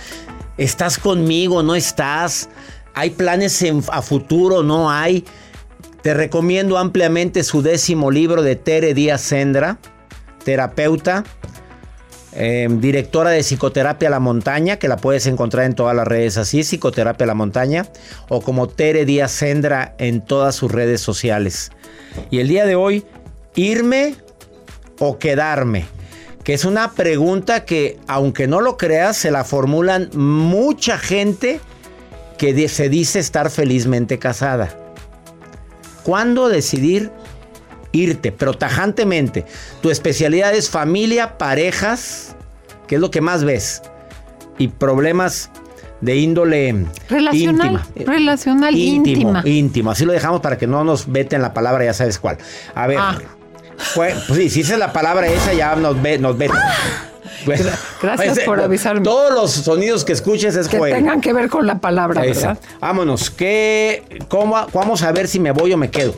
estás 0.58 0.98
conmigo, 0.98 1.62
no 1.62 1.76
estás, 1.76 2.50
hay 2.96 3.12
planes 3.12 3.64
a 3.92 4.02
futuro, 4.02 4.64
no 4.64 4.90
hay. 4.90 5.24
Te 6.02 6.14
recomiendo 6.14 6.78
ampliamente 6.78 7.44
su 7.44 7.62
décimo 7.62 8.10
libro 8.10 8.42
de 8.42 8.56
Tere 8.56 8.94
Díaz 8.94 9.20
Sendra, 9.20 9.80
terapeuta, 10.46 11.26
em, 12.32 12.80
directora 12.80 13.32
de 13.32 13.42
Psicoterapia 13.42 14.10
La 14.10 14.22
Montaña, 14.22 14.78
que 14.78 14.88
la 14.88 14.96
puedes 14.96 15.28
encontrar 15.28 15.66
en 15.66 15.76
todas 15.76 15.94
las 15.94 16.08
redes 16.08 16.38
así, 16.38 16.64
Psicoterapia 16.64 17.28
La 17.28 17.34
Montaña, 17.34 17.86
o 18.30 18.42
como 18.42 18.70
Tere 18.70 19.04
Díaz 19.04 19.32
Sendra 19.32 19.96
en 19.98 20.24
todas 20.24 20.56
sus 20.56 20.72
redes 20.72 21.02
sociales. 21.02 21.72
Y 22.32 22.40
el 22.40 22.48
día 22.48 22.66
de 22.66 22.76
hoy, 22.76 23.06
irme 23.56 24.16
o 25.00 25.20
quedarme, 25.20 25.86
que 26.46 26.54
es 26.54 26.64
una 26.64 26.94
pregunta 26.94 27.66
que, 27.66 28.00
aunque 28.08 28.48
no 28.48 28.62
lo 28.62 28.78
creas, 28.78 29.18
se 29.18 29.32
la 29.32 29.44
formulan 29.44 30.10
mucha 30.14 30.98
gente 30.98 31.60
que 32.38 32.70
se 32.70 32.88
dice 32.88 33.20
estar 33.20 33.50
felizmente 33.50 34.18
casada. 34.18 34.79
¿Cuándo 36.10 36.50
decidir 36.50 37.12
irte? 37.92 38.32
Pero 38.32 38.56
tajantemente. 38.56 39.46
Tu 39.80 39.92
especialidad 39.92 40.56
es 40.56 40.68
familia, 40.68 41.38
parejas, 41.38 42.36
que 42.88 42.96
es 42.96 43.02
lo 43.02 43.12
que 43.12 43.22
más 43.22 43.44
ves. 43.44 43.84
Y 44.58 44.70
problemas 44.70 45.52
de 46.02 46.16
índole 46.16 46.88
relacional, 47.08 47.68
íntima. 47.68 47.88
Relacional 47.96 48.76
íntimo, 48.76 49.20
íntima. 49.20 49.44
Íntimo. 49.46 49.92
Así 49.92 50.04
lo 50.04 50.12
dejamos 50.12 50.42
para 50.42 50.58
que 50.58 50.66
no 50.66 50.84
nos 50.84 51.12
veten 51.12 51.44
la 51.44 51.54
palabra, 51.54 51.86
ya 51.86 51.94
sabes 51.94 52.18
cuál. 52.18 52.40
A 52.74 52.88
ver. 52.88 52.98
Ah. 53.00 53.20
Pues, 53.94 54.16
sí, 54.34 54.50
si 54.50 54.62
es 54.62 54.80
la 54.80 54.92
palabra 54.92 55.28
esa, 55.28 55.54
ya 55.54 55.76
nos, 55.76 56.02
ve, 56.02 56.18
nos 56.18 56.36
veten. 56.36 56.58
Gracias 57.46 58.36
pues, 58.36 58.40
por 58.46 58.60
avisarme. 58.60 59.02
Todos 59.02 59.34
los 59.34 59.52
sonidos 59.52 60.06
que 60.06 60.14
escuches 60.14 60.56
es 60.56 60.68
que 60.68 60.80
tengan 60.80 61.22
que 61.22 61.34
ver 61.34 61.50
con 61.50 61.66
la 61.66 61.80
palabra, 61.80 62.22
¿verdad? 62.22 62.58
Vámonos. 62.80 63.30
¿Qué, 63.30 64.04
cómo, 64.28 64.56
vamos 64.74 65.04
a 65.04 65.12
ver 65.12 65.28
si 65.28 65.40
me 65.40 65.52
voy 65.52 65.74
o 65.74 65.78
me 65.78 65.90
quedo? 65.90 66.14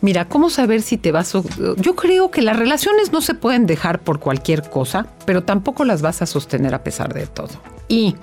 Mira, 0.00 0.26
¿cómo 0.26 0.50
saber 0.50 0.82
si 0.82 0.96
te 0.96 1.12
vas? 1.12 1.32
Yo 1.76 1.96
creo 1.96 2.30
que 2.30 2.42
las 2.42 2.56
relaciones 2.56 3.12
no 3.12 3.20
se 3.20 3.34
pueden 3.34 3.66
dejar 3.66 4.00
por 4.00 4.20
cualquier 4.20 4.68
cosa, 4.68 5.06
pero 5.24 5.42
tampoco 5.42 5.84
las 5.84 6.02
vas 6.02 6.22
a 6.22 6.26
sostener 6.26 6.74
a 6.74 6.82
pesar 6.82 7.12
de 7.12 7.26
todo. 7.26 7.50
Y 7.88 8.16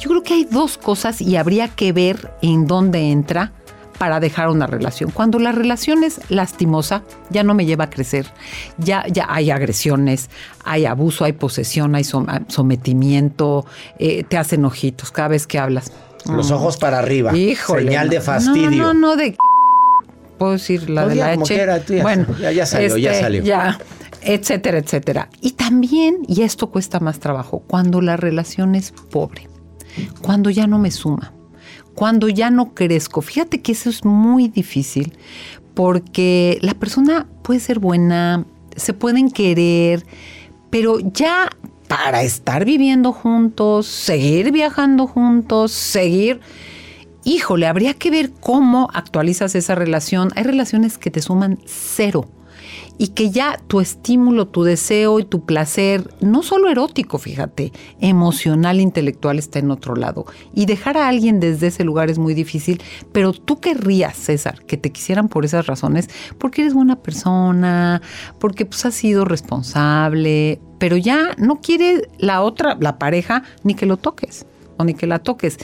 yo 0.00 0.10
creo 0.10 0.22
que 0.22 0.34
hay 0.34 0.44
dos 0.44 0.78
cosas 0.78 1.20
y 1.20 1.36
habría 1.36 1.68
que 1.68 1.92
ver 1.92 2.32
en 2.42 2.66
dónde 2.66 3.10
entra 3.10 3.52
para 4.00 4.18
dejar 4.18 4.48
una 4.48 4.66
relación. 4.66 5.10
Cuando 5.10 5.38
la 5.38 5.52
relación 5.52 6.04
es 6.04 6.22
lastimosa, 6.30 7.02
ya 7.28 7.44
no 7.44 7.52
me 7.52 7.66
lleva 7.66 7.84
a 7.84 7.90
crecer. 7.90 8.28
Ya, 8.78 9.04
ya 9.06 9.26
hay 9.28 9.50
agresiones, 9.50 10.30
hay 10.64 10.86
abuso, 10.86 11.26
hay 11.26 11.34
posesión, 11.34 11.94
hay 11.94 12.04
sometimiento, 12.04 13.66
eh, 13.98 14.24
te 14.24 14.38
hacen 14.38 14.64
ojitos 14.64 15.10
cada 15.10 15.28
vez 15.28 15.46
que 15.46 15.58
hablas. 15.58 15.92
Los 16.24 16.50
ojos 16.50 16.78
para 16.78 16.98
arriba. 16.98 17.36
Híjole. 17.36 17.88
Señal 17.88 18.08
de 18.08 18.22
fastidio. 18.22 18.70
No, 18.70 18.94
no, 18.94 19.00
no, 19.00 19.16
de... 19.16 19.36
Puedo 20.38 20.52
decir 20.52 20.88
la 20.88 21.06
de 21.06 21.16
la 21.16 21.32
H. 21.32 22.00
bueno, 22.00 22.24
ya, 22.38 22.64
salió, 22.64 22.96
ya 22.96 23.10
este, 23.10 23.22
salió. 23.22 23.42
Ya 23.42 23.78
etcétera, 24.22 24.78
etcétera. 24.78 25.28
Y 25.42 25.50
también, 25.52 26.20
y 26.26 26.40
esto 26.40 26.70
cuesta 26.70 27.00
más 27.00 27.20
trabajo, 27.20 27.62
cuando 27.66 28.00
la 28.00 28.16
relación 28.16 28.74
es 28.76 28.92
pobre, 28.92 29.46
cuando 30.22 30.48
ya 30.48 30.66
no 30.66 30.78
me 30.78 30.90
suma, 30.90 31.34
cuando 32.00 32.30
ya 32.30 32.48
no 32.48 32.72
crezco. 32.72 33.20
Fíjate 33.20 33.60
que 33.60 33.72
eso 33.72 33.90
es 33.90 34.06
muy 34.06 34.48
difícil 34.48 35.12
porque 35.74 36.56
la 36.62 36.72
persona 36.72 37.26
puede 37.42 37.60
ser 37.60 37.78
buena, 37.78 38.46
se 38.74 38.94
pueden 38.94 39.30
querer, 39.30 40.06
pero 40.70 40.98
ya 40.98 41.50
para 41.88 42.22
estar 42.22 42.64
viviendo 42.64 43.12
juntos, 43.12 43.86
seguir 43.86 44.50
viajando 44.50 45.06
juntos, 45.06 45.72
seguir... 45.72 46.40
Híjole, 47.22 47.66
habría 47.66 47.92
que 47.92 48.10
ver 48.10 48.30
cómo 48.32 48.88
actualizas 48.94 49.54
esa 49.54 49.74
relación. 49.74 50.30
Hay 50.36 50.44
relaciones 50.44 50.96
que 50.96 51.10
te 51.10 51.20
suman 51.20 51.58
cero 51.66 52.26
y 53.00 53.08
que 53.08 53.30
ya 53.30 53.58
tu 53.66 53.80
estímulo, 53.80 54.46
tu 54.48 54.62
deseo 54.62 55.20
y 55.20 55.24
tu 55.24 55.46
placer, 55.46 56.12
no 56.20 56.42
solo 56.42 56.68
erótico, 56.68 57.16
fíjate, 57.16 57.72
emocional, 57.98 58.78
intelectual 58.78 59.38
está 59.38 59.58
en 59.58 59.70
otro 59.70 59.96
lado. 59.96 60.26
Y 60.54 60.66
dejar 60.66 60.98
a 60.98 61.08
alguien 61.08 61.40
desde 61.40 61.68
ese 61.68 61.82
lugar 61.82 62.10
es 62.10 62.18
muy 62.18 62.34
difícil, 62.34 62.82
pero 63.10 63.32
tú 63.32 63.58
querrías, 63.58 64.18
César, 64.18 64.66
que 64.66 64.76
te 64.76 64.92
quisieran 64.92 65.30
por 65.30 65.46
esas 65.46 65.66
razones, 65.66 66.10
porque 66.36 66.60
eres 66.60 66.74
buena 66.74 66.96
persona, 66.96 68.02
porque 68.38 68.66
pues 68.66 68.84
has 68.84 68.96
sido 68.96 69.24
responsable, 69.24 70.60
pero 70.78 70.98
ya 70.98 71.30
no 71.38 71.62
quiere 71.62 72.06
la 72.18 72.42
otra, 72.42 72.76
la 72.78 72.98
pareja, 72.98 73.44
ni 73.64 73.74
que 73.74 73.86
lo 73.86 73.96
toques 73.96 74.44
o 74.76 74.84
ni 74.84 74.92
que 74.92 75.06
la 75.06 75.20
toques. 75.20 75.56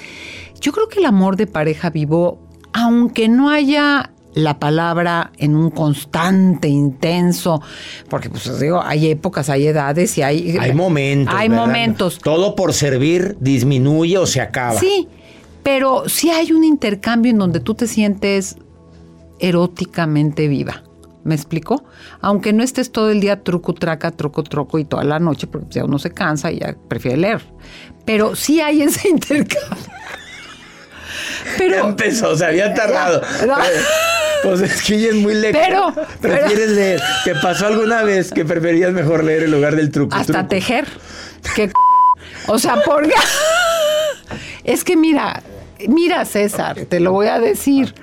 Yo 0.58 0.72
creo 0.72 0.88
que 0.88 1.00
el 1.00 1.04
amor 1.04 1.36
de 1.36 1.46
pareja 1.46 1.90
vivo, 1.90 2.38
aunque 2.72 3.28
no 3.28 3.50
haya 3.50 4.14
la 4.36 4.58
palabra 4.58 5.32
en 5.38 5.56
un 5.56 5.70
constante, 5.70 6.68
intenso, 6.68 7.62
porque 8.10 8.28
pues 8.28 8.60
digo, 8.60 8.82
hay 8.82 9.10
épocas, 9.10 9.48
hay 9.48 9.66
edades 9.66 10.18
y 10.18 10.22
hay... 10.22 10.58
Hay 10.58 10.74
momentos. 10.74 11.34
Hay 11.34 11.48
momentos. 11.48 12.18
Todo 12.18 12.54
por 12.54 12.74
servir 12.74 13.38
disminuye 13.40 14.18
o 14.18 14.26
se 14.26 14.42
acaba. 14.42 14.78
Sí, 14.78 15.08
pero 15.62 16.06
sí 16.06 16.30
hay 16.30 16.52
un 16.52 16.64
intercambio 16.64 17.32
en 17.32 17.38
donde 17.38 17.60
tú 17.60 17.74
te 17.74 17.86
sientes 17.86 18.56
eróticamente 19.38 20.48
viva. 20.48 20.82
¿Me 21.24 21.34
explico? 21.34 21.84
Aunque 22.20 22.52
no 22.52 22.62
estés 22.62 22.92
todo 22.92 23.10
el 23.10 23.20
día 23.20 23.42
truco, 23.42 23.72
traca, 23.72 24.10
troco, 24.10 24.44
troco 24.44 24.78
y 24.78 24.84
toda 24.84 25.02
la 25.02 25.18
noche, 25.18 25.46
porque 25.46 25.66
ya 25.70 25.84
uno 25.86 25.98
se 25.98 26.10
cansa 26.10 26.52
y 26.52 26.58
ya 26.58 26.76
prefiere 26.88 27.16
leer. 27.16 27.40
Pero 28.04 28.36
sí 28.36 28.60
hay 28.60 28.82
ese 28.82 29.08
intercambio. 29.08 29.92
Pero, 31.56 31.74
ya 31.74 31.80
empezó, 31.88 32.36
se 32.36 32.44
había 32.44 32.74
tardado. 32.74 33.22
No. 33.46 33.56
Pues 34.48 34.60
es 34.60 34.82
que 34.82 34.94
ella 34.96 35.08
es 35.08 35.14
muy 35.16 35.34
lectora. 35.34 35.66
Pero, 35.94 36.06
Prefieres 36.20 36.58
pero- 36.66 36.74
leer. 36.74 37.00
¿Te 37.24 37.34
pasó 37.36 37.66
alguna 37.66 38.02
vez 38.02 38.32
que 38.32 38.44
preferías 38.44 38.92
mejor 38.92 39.24
leer 39.24 39.44
en 39.44 39.50
lugar 39.52 39.76
del 39.76 39.90
truco? 39.90 40.14
Hasta 40.16 40.32
truco? 40.32 40.48
tejer. 40.48 40.86
Que, 41.54 41.70
o 42.46 42.58
sea, 42.58 42.76
porque. 42.84 43.12
es 44.64 44.84
que 44.84 44.96
mira, 44.96 45.42
mira, 45.88 46.24
César, 46.24 46.76
te 46.88 47.00
lo 47.00 47.12
voy 47.12 47.26
a 47.28 47.38
decir. 47.40 47.94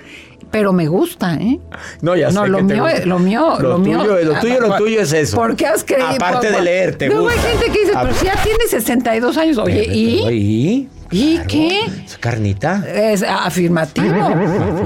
Pero 0.51 0.71
me 0.71 0.85
gusta, 0.87 1.33
¿eh? 1.33 1.59
No, 2.01 2.15
ya 2.15 2.29
No, 2.29 2.43
sé 2.43 2.49
lo 2.49 2.57
que 2.59 2.63
mío, 2.65 2.85
lo 3.05 3.17
mío, 3.17 3.57
Lo 3.59 3.69
lo, 3.69 3.77
mío. 3.79 4.03
tuyo- 4.03 4.23
lo 4.23 4.39
tuyo, 4.39 4.59
lo 4.59 4.75
tuyo 4.75 5.01
es 5.01 5.11
eso. 5.11 5.35
¿Por 5.35 5.55
qué 5.55 5.65
has 5.65 5.83
creído? 5.83 6.09
Aparte 6.09 6.47
de 6.49 6.53
Por- 6.53 6.61
leer, 6.63 6.95
te 6.95 7.07
Luego 7.07 7.23
gusta. 7.23 7.41
hay 7.41 7.47
gente 7.57 7.65
que 7.71 7.79
dice, 7.79 7.91
pero 7.99 8.13
Ah. 8.13 8.17
si 8.19 8.25
ya 8.27 8.35
tiene 8.43 8.67
62 8.69 9.35
años, 9.37 9.57
oye, 9.57 9.83
¿y? 9.91 10.19
¿Y? 10.29 10.89
¿Y 11.09 11.39
qué? 11.47 11.79
¿Es 12.05 12.19
carnita? 12.19 12.83
Es 12.87 13.23
afirmativo. 13.23 14.13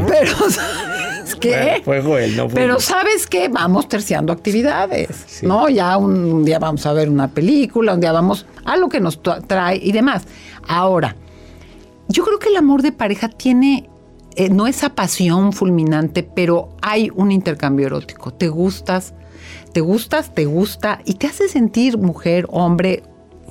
pero, 0.08 0.32
¿sabes 1.28 1.36
qué? 1.40 1.82
Fue 1.84 2.02
Joel, 2.02 2.36
no 2.36 2.50
fue 2.50 2.60
Pero 2.62 2.76
yo. 2.76 2.80
¿sabes 2.80 3.28
qué? 3.28 3.48
Vamos 3.50 3.88
terciando 3.88 4.34
actividades, 4.34 5.40
¿no? 5.44 5.70
Ya 5.70 5.98
un 5.98 6.44
día 6.46 6.60
vamos 6.60 6.86
a 6.86 6.94
ver 6.94 7.10
una 7.10 7.28
película, 7.28 7.94
un 7.94 8.00
día 8.00 8.12
vamos 8.12 8.46
a 8.66 8.78
lo 8.78 8.90
que 8.90 9.00
nos 9.00 9.22
tra- 9.22 9.46
trae 9.46 9.80
y 9.82 9.92
demás. 9.92 10.24
Ahora, 10.68 11.16
yo 12.08 12.24
creo 12.24 12.40
que 12.40 12.50
el 12.50 12.56
amor 12.58 12.82
de 12.82 12.92
pareja 12.92 13.30
tiene, 13.30 13.90
eh, 14.36 14.50
no 14.50 14.68
esa 14.68 14.90
pasión 14.90 15.54
fulminante, 15.54 16.24
pero 16.24 16.70
hay 16.82 17.12
un 17.16 17.32
intercambio 17.32 17.88
erótico. 17.88 18.34
Te 18.34 18.48
gustas, 18.48 19.14
te 19.74 19.82
gustas, 19.82 20.34
te 20.34 20.46
gusta 20.46 21.00
y 21.06 21.16
te 21.16 21.28
hace 21.28 21.50
sentir 21.50 21.98
mujer, 21.98 22.48
hombre, 22.50 23.04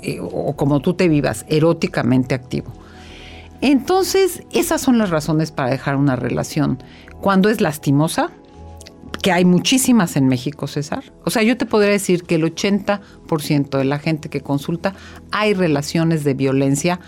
eh, 0.02 0.18
o 0.20 0.54
como 0.56 0.80
tú 0.80 0.94
te 0.94 1.08
vivas, 1.08 1.44
eróticamente 1.48 2.34
activo. 2.34 2.72
Entonces, 3.66 4.44
esas 4.52 4.80
son 4.80 4.96
las 4.96 5.10
razones 5.10 5.50
para 5.50 5.70
dejar 5.70 5.96
una 5.96 6.14
relación. 6.14 6.80
Cuando 7.20 7.48
es 7.48 7.60
lastimosa, 7.60 8.30
que 9.24 9.32
hay 9.32 9.44
muchísimas 9.44 10.14
en 10.14 10.28
México, 10.28 10.68
César. 10.68 11.02
O 11.24 11.30
sea, 11.30 11.42
yo 11.42 11.56
te 11.56 11.66
podría 11.66 11.90
decir 11.90 12.22
que 12.22 12.36
el 12.36 12.44
80% 12.44 13.76
de 13.76 13.84
la 13.84 13.98
gente 13.98 14.28
que 14.28 14.40
consulta 14.40 14.94
hay 15.32 15.52
relaciones 15.52 16.22
de 16.22 16.34
violencia. 16.34 17.00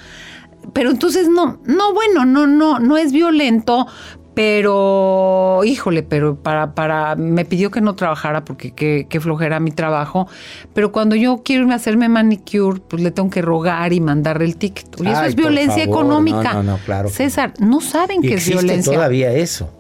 Pero 0.73 0.91
entonces 0.91 1.29
no, 1.29 1.61
no, 1.65 1.95
bueno, 1.95 2.25
no, 2.25 2.49
no, 2.49 2.81
no 2.81 2.97
es 2.97 3.13
violento, 3.13 3.87
pero, 4.39 5.63
híjole, 5.65 6.05
pero 6.05 6.37
para, 6.37 6.73
para, 6.73 7.17
me 7.17 7.45
pidió 7.45 7.73
que 7.73 7.81
no 7.81 7.97
trabajara 7.97 8.45
porque 8.45 8.71
qué, 8.71 9.09
qué 9.11 9.19
flojera 9.19 9.59
mi 9.59 9.73
trabajo. 9.73 10.29
Pero 10.75 10.93
cuando 10.93 11.17
yo 11.17 11.43
quiero 11.45 11.63
irme 11.63 11.73
a 11.73 11.77
hacerme 11.79 12.09
manicure, 12.09 12.79
pues 12.87 13.03
le 13.03 13.11
tengo 13.11 13.31
que 13.31 13.43
rogar 13.43 13.93
y 13.93 13.99
mandarle 13.99 14.45
el 14.45 14.57
ticket. 14.57 14.95
Y 15.01 15.09
eso 15.09 15.19
Ay, 15.23 15.31
es 15.31 15.35
violencia 15.35 15.83
favor, 15.87 16.05
económica. 16.05 16.55
no, 16.55 16.63
no, 16.63 16.73
no, 16.75 16.79
claro. 16.85 17.09
César, 17.09 17.53
no 17.59 17.81
saben 17.81 18.23
que 18.23 18.35
es 18.35 18.47
violencia 18.47 18.93
todavía 18.93 19.33
eso. 19.33 19.71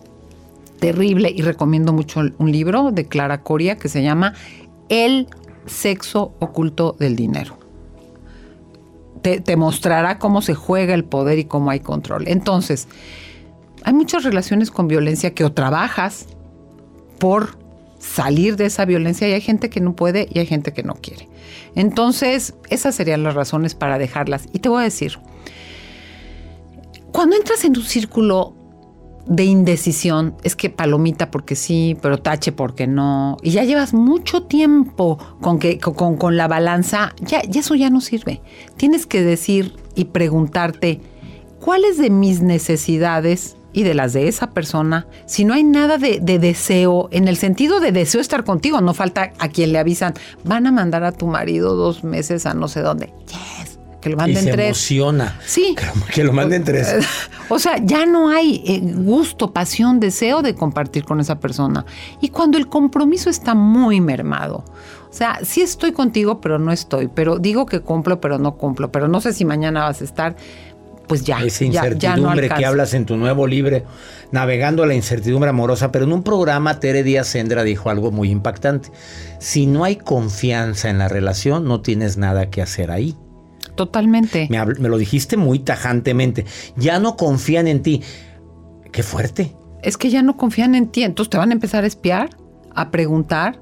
terrible 0.80 1.32
y 1.32 1.42
recomiendo 1.42 1.92
mucho 1.92 2.18
un 2.36 2.50
libro 2.50 2.90
de 2.90 3.06
Clara 3.06 3.42
Coria 3.42 3.76
que 3.76 3.88
se 3.88 4.02
llama 4.02 4.34
El 4.88 5.28
sexo 5.66 6.32
oculto 6.40 6.96
del 6.98 7.14
dinero. 7.14 7.56
Te, 9.22 9.38
te 9.40 9.56
mostrará 9.56 10.18
cómo 10.18 10.42
se 10.42 10.54
juega 10.54 10.94
el 10.94 11.04
poder 11.04 11.38
y 11.38 11.44
cómo 11.44 11.70
hay 11.70 11.78
control. 11.78 12.24
Entonces, 12.26 12.88
hay 13.88 13.94
muchas 13.94 14.22
relaciones 14.22 14.70
con 14.70 14.86
violencia 14.86 15.32
que 15.32 15.46
o 15.46 15.52
trabajas 15.52 16.26
por 17.18 17.56
salir 17.98 18.56
de 18.56 18.66
esa 18.66 18.84
violencia 18.84 19.26
y 19.26 19.32
hay 19.32 19.40
gente 19.40 19.70
que 19.70 19.80
no 19.80 19.96
puede 19.96 20.28
y 20.30 20.40
hay 20.40 20.44
gente 20.44 20.74
que 20.74 20.82
no 20.82 20.96
quiere. 20.96 21.26
Entonces, 21.74 22.52
esas 22.68 22.94
serían 22.94 23.22
las 23.22 23.34
razones 23.34 23.74
para 23.74 23.96
dejarlas. 23.96 24.46
Y 24.52 24.58
te 24.58 24.68
voy 24.68 24.82
a 24.82 24.84
decir, 24.84 25.18
cuando 27.12 27.34
entras 27.36 27.64
en 27.64 27.78
un 27.78 27.82
círculo 27.82 28.52
de 29.26 29.44
indecisión, 29.44 30.36
es 30.42 30.54
que 30.54 30.68
palomita 30.68 31.30
porque 31.30 31.56
sí, 31.56 31.96
pero 32.02 32.18
tache 32.18 32.52
porque 32.52 32.86
no, 32.86 33.38
y 33.42 33.52
ya 33.52 33.64
llevas 33.64 33.94
mucho 33.94 34.42
tiempo 34.42 35.16
con, 35.40 35.58
que, 35.58 35.78
con, 35.78 36.18
con 36.18 36.36
la 36.36 36.46
balanza, 36.46 37.14
ya, 37.22 37.42
ya 37.42 37.60
eso 37.60 37.74
ya 37.74 37.88
no 37.88 38.02
sirve. 38.02 38.42
Tienes 38.76 39.06
que 39.06 39.22
decir 39.22 39.76
y 39.94 40.04
preguntarte, 40.04 41.00
¿cuáles 41.58 41.96
de 41.96 42.10
mis 42.10 42.42
necesidades 42.42 43.54
y 43.72 43.82
de 43.82 43.94
las 43.94 44.12
de 44.12 44.28
esa 44.28 44.50
persona, 44.50 45.06
si 45.26 45.44
no 45.44 45.54
hay 45.54 45.64
nada 45.64 45.98
de, 45.98 46.20
de 46.20 46.38
deseo, 46.38 47.08
en 47.12 47.28
el 47.28 47.36
sentido 47.36 47.80
de 47.80 47.92
deseo 47.92 48.20
estar 48.20 48.44
contigo, 48.44 48.80
no 48.80 48.94
falta 48.94 49.32
a 49.38 49.48
quien 49.48 49.72
le 49.72 49.78
avisan, 49.78 50.14
van 50.44 50.66
a 50.66 50.72
mandar 50.72 51.04
a 51.04 51.12
tu 51.12 51.26
marido 51.26 51.74
dos 51.74 52.04
meses 52.04 52.46
a 52.46 52.54
no 52.54 52.68
sé 52.68 52.80
dónde. 52.80 53.12
Yes, 53.26 53.78
que 54.00 54.08
lo 54.10 54.14
Y 54.14 54.18
manden 54.18 54.44
se 54.44 54.52
tres. 54.52 54.66
emociona. 54.68 55.38
Sí. 55.44 55.76
Que 56.14 56.24
lo 56.24 56.32
manden 56.32 56.64
tres. 56.64 56.94
O 57.50 57.58
sea, 57.58 57.78
ya 57.82 58.04
no 58.04 58.28
hay 58.28 58.62
eh, 58.66 58.80
gusto, 58.82 59.54
pasión, 59.54 60.00
deseo 60.00 60.42
de 60.42 60.54
compartir 60.54 61.04
con 61.06 61.18
esa 61.18 61.40
persona. 61.40 61.86
Y 62.20 62.28
cuando 62.28 62.58
el 62.58 62.68
compromiso 62.68 63.30
está 63.30 63.54
muy 63.54 64.02
mermado, 64.02 64.64
o 65.08 65.12
sea, 65.14 65.38
sí 65.42 65.62
estoy 65.62 65.92
contigo, 65.92 66.42
pero 66.42 66.58
no 66.58 66.72
estoy, 66.72 67.08
pero 67.08 67.38
digo 67.38 67.64
que 67.64 67.80
cumplo, 67.80 68.20
pero 68.20 68.38
no 68.38 68.56
cumplo, 68.56 68.92
pero 68.92 69.08
no 69.08 69.22
sé 69.22 69.32
si 69.32 69.46
mañana 69.46 69.84
vas 69.84 70.02
a 70.02 70.04
estar, 70.04 70.36
pues 71.08 71.24
ya, 71.24 71.42
Esa 71.42 71.64
ya, 71.64 71.70
ya 71.72 71.80
no 71.80 71.88
incertidumbre 71.88 72.48
que 72.50 72.66
hablas 72.66 72.94
en 72.94 73.06
tu 73.06 73.16
nuevo 73.16 73.46
libro, 73.46 73.82
Navegando 74.30 74.84
la 74.84 74.94
incertidumbre 74.94 75.50
amorosa, 75.50 75.90
pero 75.90 76.04
en 76.04 76.12
un 76.12 76.22
programa 76.22 76.78
Tere 76.80 77.02
Díaz 77.02 77.28
Sendra 77.28 77.64
dijo 77.64 77.88
algo 77.88 78.12
muy 78.12 78.30
impactante. 78.30 78.90
Si 79.38 79.66
no 79.66 79.84
hay 79.84 79.96
confianza 79.96 80.90
en 80.90 80.98
la 80.98 81.08
relación, 81.08 81.64
no 81.64 81.80
tienes 81.80 82.18
nada 82.18 82.50
que 82.50 82.60
hacer 82.60 82.90
ahí. 82.90 83.16
Totalmente. 83.74 84.46
Me, 84.50 84.64
me 84.64 84.88
lo 84.88 84.98
dijiste 84.98 85.36
muy 85.36 85.60
tajantemente. 85.60 86.44
Ya 86.76 86.98
no 86.98 87.16
confían 87.16 87.68
en 87.68 87.82
ti. 87.82 88.02
Qué 88.92 89.02
fuerte. 89.02 89.56
Es 89.82 89.96
que 89.96 90.10
ya 90.10 90.22
no 90.22 90.36
confían 90.36 90.74
en 90.74 90.88
ti, 90.88 91.04
entonces 91.04 91.30
te 91.30 91.38
van 91.38 91.50
a 91.50 91.54
empezar 91.54 91.84
a 91.84 91.86
espiar, 91.86 92.30
a 92.74 92.90
preguntar, 92.90 93.60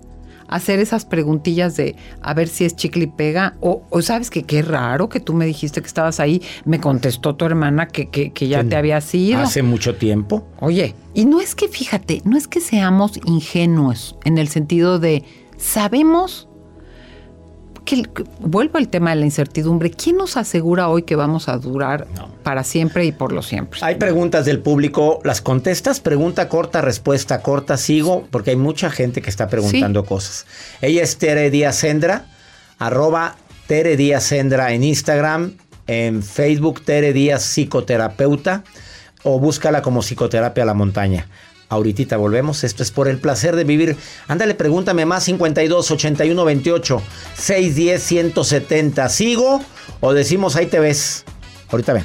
hacer 0.49 0.79
esas 0.79 1.05
preguntillas 1.05 1.77
de 1.77 1.97
a 2.23 2.35
ver 2.35 2.49
si 2.49 2.65
es 2.65 2.77
chicle 2.77 3.05
y 3.05 3.07
pega, 3.09 3.55
o, 3.61 3.83
o 3.91 4.03
sabes 4.03 4.31
que 4.31 4.43
qué 4.43 4.63
raro 4.63 5.09
que 5.09 5.21
tú 5.21 5.33
me 5.35 5.47
dijiste 5.47 5.81
que 5.81 5.87
estabas 5.87 6.21
ahí, 6.21 6.43
me 6.65 6.81
contestó 6.81 7.35
tu 7.35 7.45
hermana 7.45 7.89
que, 7.89 8.09
que, 8.09 8.33
que 8.33 8.49
ya 8.49 8.65
te 8.65 8.77
había 8.77 9.01
sido. 9.01 9.41
Hace 9.41 9.63
mucho 9.63 9.97
tiempo. 9.97 10.47
Oye, 10.61 10.95
y 11.15 11.25
no 11.25 11.41
es 11.41 11.55
que, 11.55 11.69
fíjate, 11.69 12.23
no 12.25 12.37
es 12.37 12.49
que 12.49 12.61
seamos 12.61 13.19
ingenuos 13.25 14.17
en 14.25 14.39
el 14.39 14.49
sentido 14.49 14.99
de 14.99 15.25
sabemos 15.57 16.49
que, 17.87 18.03
que- 18.03 18.25
vuelvo 18.41 18.77
al 18.77 18.89
tema 18.89 19.11
de 19.11 19.17
la 19.17 19.25
incertidumbre, 19.25 19.91
¿quién 19.91 20.17
nos 20.19 20.37
asegura 20.37 20.89
hoy 20.91 21.05
que 21.05 21.17
vamos 21.17 21.49
a 21.49 21.57
durar 21.57 22.07
para 22.43 22.63
siempre 22.65 23.07
y 23.07 23.13
por 23.13 23.33
lo 23.33 23.41
siempre? 23.43 23.81
Hay 23.83 23.95
preguntas 23.95 24.45
del 24.45 24.59
público, 24.59 25.21
¿las 25.25 25.41
contestas? 25.41 26.01
Pregunta 26.01 26.51
corta, 26.51 26.83
respuesta 26.83 27.41
corta, 27.41 27.79
sigo, 27.79 28.27
porque 28.31 28.51
hay 28.51 28.57
mucha 28.57 28.91
gente 28.91 29.23
que 29.23 29.31
está 29.31 29.49
preguntando 29.49 30.05
cosas. 30.05 30.45
Ella 30.83 31.03
es 31.03 31.17
Tere 31.17 31.51
Díaz 31.51 31.77
Sendra, 31.77 32.27
arroba 32.79 33.37
Tere 33.67 33.97
Díaz 33.97 34.25
Sendra 34.25 34.73
en 34.75 34.85
Instagram, 34.85 35.55
en 35.87 36.23
Facebook 36.23 36.83
Tere 36.85 37.13
Díaz 37.15 37.43
Psicoterapeuta, 37.45 38.65
o 39.23 39.41
búscala 39.41 39.83
como 39.83 40.01
Psicoterapia 40.03 40.63
a 40.65 40.67
la 40.67 40.75
Montaña. 40.75 41.27
Ahorita 41.69 42.17
volvemos, 42.17 42.63
esto 42.63 42.83
es 42.83 42.91
por 42.91 43.09
el 43.09 43.19
placer 43.19 43.57
de 43.57 43.65
vivir. 43.65 43.97
Ándale, 44.29 44.55
pregúntame 44.55 45.05
más 45.05 45.25
52 45.25 45.91
81 45.91 46.45
28 46.45 47.03
610 47.35 48.03
170. 48.03 49.09
¿Sigo 49.09 49.61
o 50.01 50.13
decimos 50.13 50.55
ahí 50.57 50.67
te 50.67 50.79
ves? 50.79 51.25
Ahorita 51.71 51.93
ven. 51.93 52.05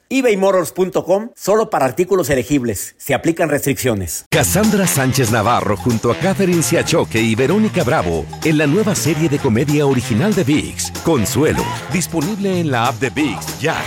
ebaymotors.com 0.11 1.29
solo 1.35 1.69
para 1.69 1.85
artículos 1.85 2.29
elegibles. 2.29 2.95
Se 2.97 3.15
aplican 3.15 3.49
restricciones. 3.49 4.25
Cassandra 4.29 4.85
Sánchez 4.85 5.31
Navarro 5.31 5.77
junto 5.77 6.11
a 6.11 6.15
Catherine 6.15 6.61
Siachoque 6.61 7.21
y 7.21 7.33
Verónica 7.33 7.83
Bravo 7.83 8.25
en 8.43 8.57
la 8.59 8.67
nueva 8.67 8.93
serie 8.93 9.29
de 9.29 9.39
comedia 9.39 9.87
original 9.87 10.35
de 10.35 10.43
VIX, 10.43 10.91
Consuelo, 11.03 11.63
disponible 11.91 12.59
en 12.59 12.69
la 12.69 12.87
app 12.87 12.99
de 12.99 13.09
VIX 13.09 13.59
ya. 13.59 13.81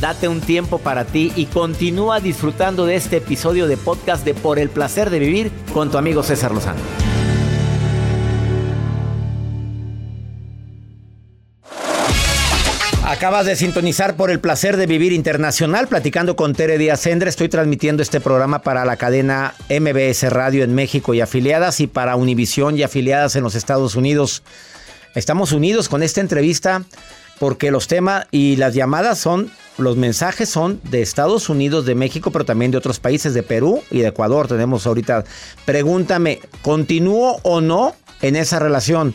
Date 0.00 0.28
un 0.28 0.40
tiempo 0.40 0.78
para 0.78 1.04
ti 1.04 1.32
y 1.34 1.46
continúa 1.46 2.20
disfrutando 2.20 2.86
de 2.86 2.94
este 2.94 3.16
episodio 3.16 3.66
de 3.66 3.76
podcast 3.76 4.24
de 4.24 4.32
Por 4.34 4.60
el 4.60 4.68
placer 4.68 5.10
de 5.10 5.18
vivir 5.18 5.50
con 5.74 5.90
tu 5.90 5.98
amigo 5.98 6.22
César 6.22 6.52
Lozano. 6.52 7.07
Acabas 13.08 13.46
de 13.46 13.56
sintonizar 13.56 14.16
por 14.16 14.30
el 14.30 14.38
placer 14.38 14.76
de 14.76 14.84
vivir 14.84 15.14
internacional, 15.14 15.88
platicando 15.88 16.36
con 16.36 16.54
Tere 16.54 16.76
Díaz 16.76 17.00
Sendre. 17.00 17.30
Estoy 17.30 17.48
transmitiendo 17.48 18.02
este 18.02 18.20
programa 18.20 18.60
para 18.60 18.84
la 18.84 18.98
cadena 18.98 19.54
MBS 19.70 20.30
Radio 20.30 20.62
en 20.62 20.74
México 20.74 21.14
y 21.14 21.22
afiliadas 21.22 21.80
y 21.80 21.86
para 21.86 22.16
Univisión 22.16 22.76
y 22.76 22.82
afiliadas 22.82 23.34
en 23.34 23.44
los 23.44 23.54
Estados 23.54 23.96
Unidos. 23.96 24.42
Estamos 25.14 25.52
unidos 25.52 25.88
con 25.88 26.02
esta 26.02 26.20
entrevista 26.20 26.84
porque 27.38 27.70
los 27.70 27.88
temas 27.88 28.26
y 28.30 28.56
las 28.56 28.74
llamadas 28.74 29.18
son, 29.18 29.50
los 29.78 29.96
mensajes 29.96 30.50
son 30.50 30.78
de 30.84 31.00
Estados 31.00 31.48
Unidos, 31.48 31.86
de 31.86 31.94
México, 31.94 32.30
pero 32.30 32.44
también 32.44 32.72
de 32.72 32.76
otros 32.76 33.00
países, 33.00 33.32
de 33.32 33.42
Perú 33.42 33.82
y 33.90 34.00
de 34.00 34.08
Ecuador. 34.08 34.48
Tenemos 34.48 34.86
ahorita, 34.86 35.24
pregúntame, 35.64 36.40
¿continúo 36.60 37.40
o 37.42 37.62
no 37.62 37.96
en 38.20 38.36
esa 38.36 38.58
relación? 38.58 39.14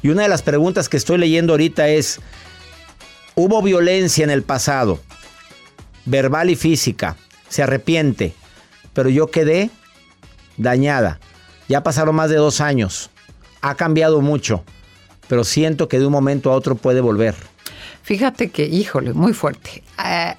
Y 0.00 0.08
una 0.08 0.22
de 0.22 0.28
las 0.30 0.40
preguntas 0.40 0.88
que 0.88 0.96
estoy 0.96 1.18
leyendo 1.18 1.52
ahorita 1.52 1.88
es, 1.88 2.20
hubo 3.34 3.62
violencia 3.62 4.24
en 4.24 4.30
el 4.30 4.42
pasado, 4.42 5.00
verbal 6.04 6.50
y 6.50 6.56
física, 6.56 7.16
se 7.48 7.62
arrepiente, 7.62 8.34
pero 8.92 9.08
yo 9.08 9.30
quedé 9.30 9.70
dañada. 10.56 11.18
Ya 11.68 11.82
pasaron 11.82 12.14
más 12.14 12.30
de 12.30 12.36
dos 12.36 12.60
años, 12.60 13.10
ha 13.60 13.74
cambiado 13.74 14.20
mucho, 14.20 14.64
pero 15.28 15.44
siento 15.44 15.88
que 15.88 15.98
de 15.98 16.06
un 16.06 16.12
momento 16.12 16.50
a 16.50 16.54
otro 16.54 16.74
puede 16.74 17.00
volver. 17.00 17.34
Fíjate 18.02 18.50
que, 18.50 18.66
híjole, 18.66 19.14
muy 19.14 19.32
fuerte. 19.32 19.82
Eh, 20.04 20.34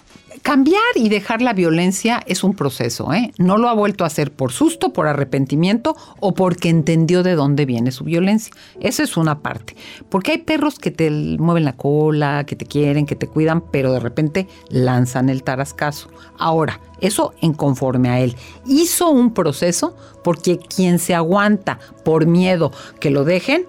cambiar 0.46 0.84
y 0.94 1.10
dejar 1.10 1.42
la 1.42 1.54
violencia 1.54 2.22
es 2.28 2.44
un 2.44 2.54
proceso, 2.54 3.12
¿eh? 3.12 3.32
No 3.40 3.58
lo 3.58 3.68
ha 3.68 3.74
vuelto 3.74 4.04
a 4.04 4.08
hacer 4.08 4.32
por 4.32 4.52
susto, 4.52 4.94
por 4.94 5.08
arrepentimiento 5.08 5.96
o 6.20 6.36
porque 6.36 6.70
entendió 6.70 7.24
de 7.24 7.34
dónde 7.34 7.66
viene 7.66 7.92
su 7.92 8.04
violencia. 8.04 8.54
Eso 8.80 9.02
es 9.02 9.18
una 9.18 9.40
parte. 9.40 9.76
Porque 10.08 10.34
hay 10.34 10.38
perros 10.38 10.78
que 10.78 10.92
te 10.92 11.10
mueven 11.10 11.66
la 11.66 11.74
cola, 11.76 12.46
que 12.46 12.56
te 12.56 12.68
quieren, 12.68 13.08
que 13.08 13.16
te 13.16 13.26
cuidan, 13.26 13.64
pero 13.72 13.92
de 13.92 14.00
repente 14.00 14.48
lanzan 14.70 15.30
el 15.30 15.42
tarascazo. 15.42 16.12
Ahora, 16.38 16.80
eso 17.02 17.34
en 17.42 17.54
conforme 17.54 18.10
a 18.10 18.20
él. 18.20 18.36
Hizo 18.68 19.10
un 19.10 19.34
proceso 19.34 19.98
porque 20.24 20.60
quien 20.60 21.00
se 21.00 21.16
aguanta 21.16 21.80
por 22.04 22.28
miedo 22.28 22.72
que 23.00 23.10
lo 23.10 23.24
dejen, 23.24 23.66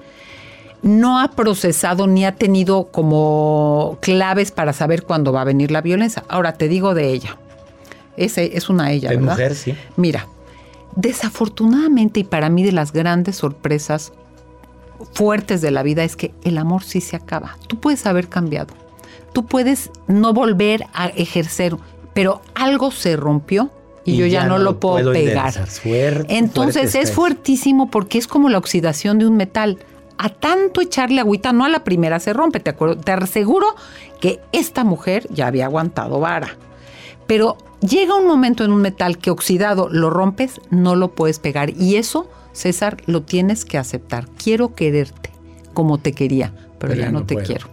no 0.86 1.20
ha 1.20 1.32
procesado 1.32 2.06
ni 2.06 2.24
ha 2.24 2.36
tenido 2.36 2.88
como 2.92 3.98
claves 4.00 4.52
para 4.52 4.72
saber 4.72 5.02
cuándo 5.02 5.32
va 5.32 5.42
a 5.42 5.44
venir 5.44 5.70
la 5.70 5.80
violencia. 5.80 6.24
Ahora 6.28 6.52
te 6.52 6.68
digo 6.68 6.94
de 6.94 7.12
ella. 7.12 7.36
Es, 8.16 8.38
es 8.38 8.70
una 8.70 8.92
ella, 8.92 9.10
De 9.10 9.16
¿verdad? 9.16 9.32
mujer, 9.32 9.54
sí. 9.54 9.74
Mira, 9.96 10.28
desafortunadamente 10.94 12.20
y 12.20 12.24
para 12.24 12.48
mí 12.48 12.62
de 12.62 12.72
las 12.72 12.92
grandes 12.92 13.36
sorpresas 13.36 14.12
fuertes 15.12 15.60
de 15.60 15.70
la 15.70 15.82
vida 15.82 16.04
es 16.04 16.16
que 16.16 16.32
el 16.44 16.56
amor 16.56 16.84
sí 16.84 17.00
se 17.00 17.16
acaba. 17.16 17.58
Tú 17.66 17.78
puedes 17.78 18.06
haber 18.06 18.28
cambiado. 18.28 18.72
Tú 19.32 19.44
puedes 19.44 19.90
no 20.06 20.32
volver 20.32 20.86
a 20.94 21.08
ejercer, 21.08 21.76
pero 22.14 22.40
algo 22.54 22.90
se 22.90 23.16
rompió 23.16 23.70
y, 24.04 24.16
yo 24.16 24.26
ya, 24.26 24.46
no, 24.46 24.58
lo 24.58 24.78
puedo, 24.78 25.12
pegar. 25.12 25.68
Suerte, 25.68 26.38
Entonces 26.38 26.92
fuerte 26.92 27.00
es 27.00 27.12
fuertísimo 27.12 27.90
porque 27.90 28.18
es 28.18 28.28
como 28.28 28.48
la 28.48 28.56
oxidación 28.58 29.18
de 29.18 29.26
un 29.26 29.36
metal. 29.36 29.78
A 30.18 30.28
tanto 30.28 30.80
echarle 30.80 31.20
agüita, 31.20 31.52
no 31.52 31.64
a 31.64 31.68
la 31.68 31.84
primera 31.84 32.18
se 32.20 32.32
rompe. 32.32 32.60
Te, 32.60 32.70
acuerdo, 32.70 32.96
te 32.96 33.12
aseguro 33.12 33.66
que 34.20 34.40
esta 34.52 34.84
mujer 34.84 35.26
ya 35.30 35.46
había 35.46 35.66
aguantado 35.66 36.20
vara. 36.20 36.56
Pero 37.26 37.58
llega 37.80 38.14
un 38.14 38.26
momento 38.26 38.64
en 38.64 38.72
un 38.72 38.80
metal 38.80 39.18
que 39.18 39.30
oxidado 39.30 39.88
lo 39.90 40.10
rompes, 40.10 40.60
no 40.70 40.94
lo 40.94 41.14
puedes 41.14 41.38
pegar. 41.38 41.70
Y 41.70 41.96
eso, 41.96 42.30
César, 42.52 42.98
lo 43.06 43.22
tienes 43.22 43.64
que 43.64 43.78
aceptar. 43.78 44.28
Quiero 44.42 44.74
quererte 44.74 45.30
como 45.74 45.98
te 45.98 46.12
quería, 46.12 46.52
pero, 46.78 46.94
ya, 46.94 47.10
no, 47.10 47.26
te 47.26 47.34
puedo. 47.34 47.46
quiero. 47.46 47.68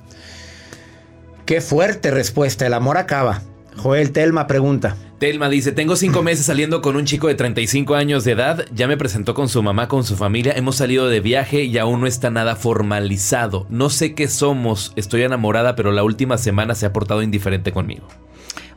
Qué 1.46 1.62
fuerte 1.62 2.12
respuesta, 2.12 2.66
el 2.66 2.74
amor 2.74 2.98
acaba. 2.98 3.42
Joel 3.78 4.12
Telma 4.12 4.48
pregunta. 4.48 4.96
Telma 5.20 5.48
dice, 5.50 5.72
tengo 5.72 5.96
cinco 5.96 6.22
meses 6.22 6.46
saliendo 6.46 6.82
con 6.82 6.96
un 6.96 7.06
chico 7.06 7.28
de 7.28 7.36
35 7.36 7.96
años 7.96 8.26
de 8.26 8.34
edad, 8.34 8.66
ya 8.74 8.88
me 8.88 8.98
presentó 8.98 9.34
con 9.34 9.48
su 9.48 9.64
mamá, 9.64 9.88
con 9.88 10.04
su 10.04 10.18
familia, 10.18 10.54
hemos 10.56 10.76
salido 10.76 11.08
de 11.08 11.22
viaje 11.22 11.64
y 11.64 11.78
aún 11.78 12.02
no 12.02 12.08
está 12.08 12.30
nada 12.30 12.56
formalizado. 12.56 13.66
No 13.70 13.90
sé 13.90 14.16
qué 14.16 14.28
somos, 14.28 14.92
estoy 14.98 15.24
enamorada, 15.24 15.76
pero 15.76 15.92
la 15.92 16.04
última 16.04 16.38
semana 16.38 16.76
se 16.76 16.86
ha 16.86 16.94
portado 16.94 17.24
indiferente 17.24 17.72
conmigo. 17.72 18.08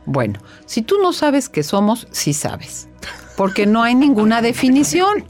Bueno, 0.05 0.39
si 0.65 0.81
tú 0.81 0.95
no 1.01 1.11
sabes 1.11 1.49
qué 1.49 1.63
somos, 1.63 2.07
sí 2.11 2.33
sabes. 2.33 2.87
Porque 3.35 3.65
no 3.65 3.83
hay 3.83 3.93
ninguna 3.93 4.41
definición. 4.41 5.25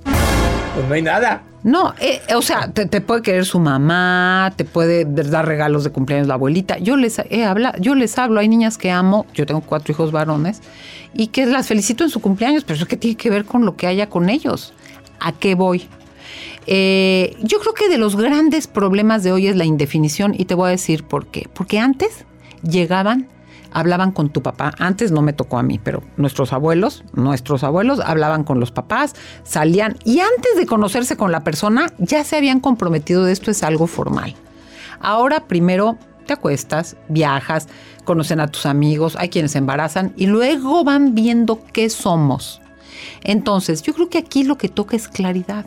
Pues 0.78 0.88
no 0.90 0.94
hay 0.94 1.02
nada. 1.02 1.42
No, 1.64 1.96
eh, 2.00 2.22
o 2.36 2.44
sea, 2.44 2.72
te, 2.72 3.02
puede 3.02 3.24
querer 3.24 3.46
su 3.46 3.60
mamá, 3.60 4.54
te 4.56 4.64
puede 4.64 5.06
dar 5.06 5.48
regalos 5.48 5.84
de 5.84 5.90
cumpleaños 5.90 6.28
la 6.28 6.36
abuelita. 6.36 6.78
Yo 6.78 6.96
les 6.98 7.18
he 7.18 7.46
habla, 7.46 7.74
yo 7.80 7.96
les 7.96 8.16
hablo, 8.20 8.40
hay 8.40 8.48
niñas 8.48 8.78
que 8.78 8.92
amo, 8.92 9.26
yo 9.34 9.48
tengo 9.48 9.62
cuatro 9.62 9.92
hijos 9.92 10.12
varones, 10.12 10.62
y 11.16 11.28
que 11.28 11.48
las 11.48 11.68
felicito 11.68 12.04
en 12.04 12.12
su 12.12 12.22
cumpleaños, 12.22 12.64
pero 12.64 12.76
eso 12.78 12.86
que 12.86 12.96
tiene 12.96 13.18
que 13.18 13.32
ver 13.32 13.46
con 13.46 13.66
lo 13.66 13.76
que 13.76 13.88
haya 13.88 14.08
con 14.08 14.30
ellos. 14.30 14.76
¿A 15.20 15.32
qué 15.32 15.56
voy? 15.56 15.88
Eh, 16.68 17.36
yo 17.42 17.58
creo 17.58 17.74
que 17.74 17.90
de 17.90 17.98
los 17.98 18.16
grandes 18.16 18.68
problemas 18.68 19.24
de 19.24 19.32
hoy 19.32 19.48
es 19.48 19.56
la 19.56 19.66
indefinición, 19.66 20.36
y 20.38 20.46
te 20.46 20.54
voy 20.54 20.68
a 20.68 20.72
decir 20.72 21.06
por 21.06 21.26
qué. 21.26 21.50
Porque 21.52 21.80
antes 21.80 22.24
llegaban 22.62 23.28
hablaban 23.72 24.12
con 24.12 24.30
tu 24.30 24.42
papá. 24.42 24.74
Antes 24.80 25.12
no 25.12 25.22
me 25.22 25.34
tocó 25.34 25.58
a 25.58 25.64
mí, 25.64 25.80
pero 25.80 26.04
nuestros 26.18 26.54
abuelos, 26.54 27.04
nuestros 27.14 27.64
abuelos 27.64 28.00
hablaban 28.00 28.44
con 28.44 28.60
los 28.60 28.72
papás, 28.72 29.16
salían 29.44 29.98
y 30.04 30.20
antes 30.20 30.56
de 30.58 30.66
conocerse 30.66 31.18
con 31.18 31.32
la 31.32 31.44
persona 31.44 31.88
ya 31.98 32.24
se 32.24 32.38
habían 32.38 32.60
comprometido 32.60 33.24
de 33.24 33.32
esto 33.34 33.52
es 33.52 33.64
algo 33.64 33.88
formal. 33.88 34.36
Ahora 35.00 35.48
primero 35.48 35.98
te 36.26 36.34
acuestas, 36.34 36.98
viajas, 37.08 37.68
conocen 38.04 38.40
a 38.40 38.48
tus 38.48 38.66
amigos, 38.66 39.16
hay 39.18 39.30
quienes 39.30 39.52
se 39.52 39.58
embarazan 39.58 40.14
y 40.18 40.28
luego 40.28 40.84
van 40.84 41.16
viendo 41.16 41.62
qué 41.74 41.90
somos. 41.90 42.62
Entonces, 43.24 43.82
yo 43.82 43.94
creo 43.94 44.10
que 44.10 44.18
aquí 44.18 44.44
lo 44.44 44.58
que 44.58 44.70
toca 44.70 44.96
es 44.96 45.08
claridad. 45.08 45.66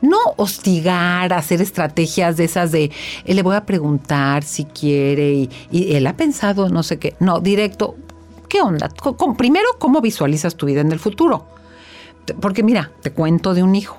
No 0.00 0.18
hostigar, 0.36 1.32
hacer 1.32 1.60
estrategias 1.60 2.36
de 2.36 2.44
esas 2.44 2.72
de 2.72 2.90
eh, 3.24 3.34
le 3.34 3.42
voy 3.42 3.56
a 3.56 3.64
preguntar 3.66 4.42
si 4.42 4.64
quiere 4.64 5.48
y, 5.70 5.94
él 5.94 6.06
ha 6.06 6.16
pensado 6.16 6.68
no 6.68 6.82
sé 6.82 6.98
qué. 6.98 7.14
No, 7.20 7.40
directo, 7.40 7.96
¿qué 8.48 8.60
onda? 8.60 8.88
Co- 8.88 9.16
con- 9.16 9.36
primero, 9.36 9.66
¿cómo 9.78 10.00
visualizas 10.00 10.56
tu 10.56 10.66
vida 10.66 10.80
en 10.80 10.92
el 10.92 10.98
futuro? 10.98 11.46
Porque 12.40 12.62
mira, 12.62 12.92
te 13.02 13.12
cuento 13.12 13.54
de 13.54 13.62
un 13.62 13.74
hijo. 13.74 13.96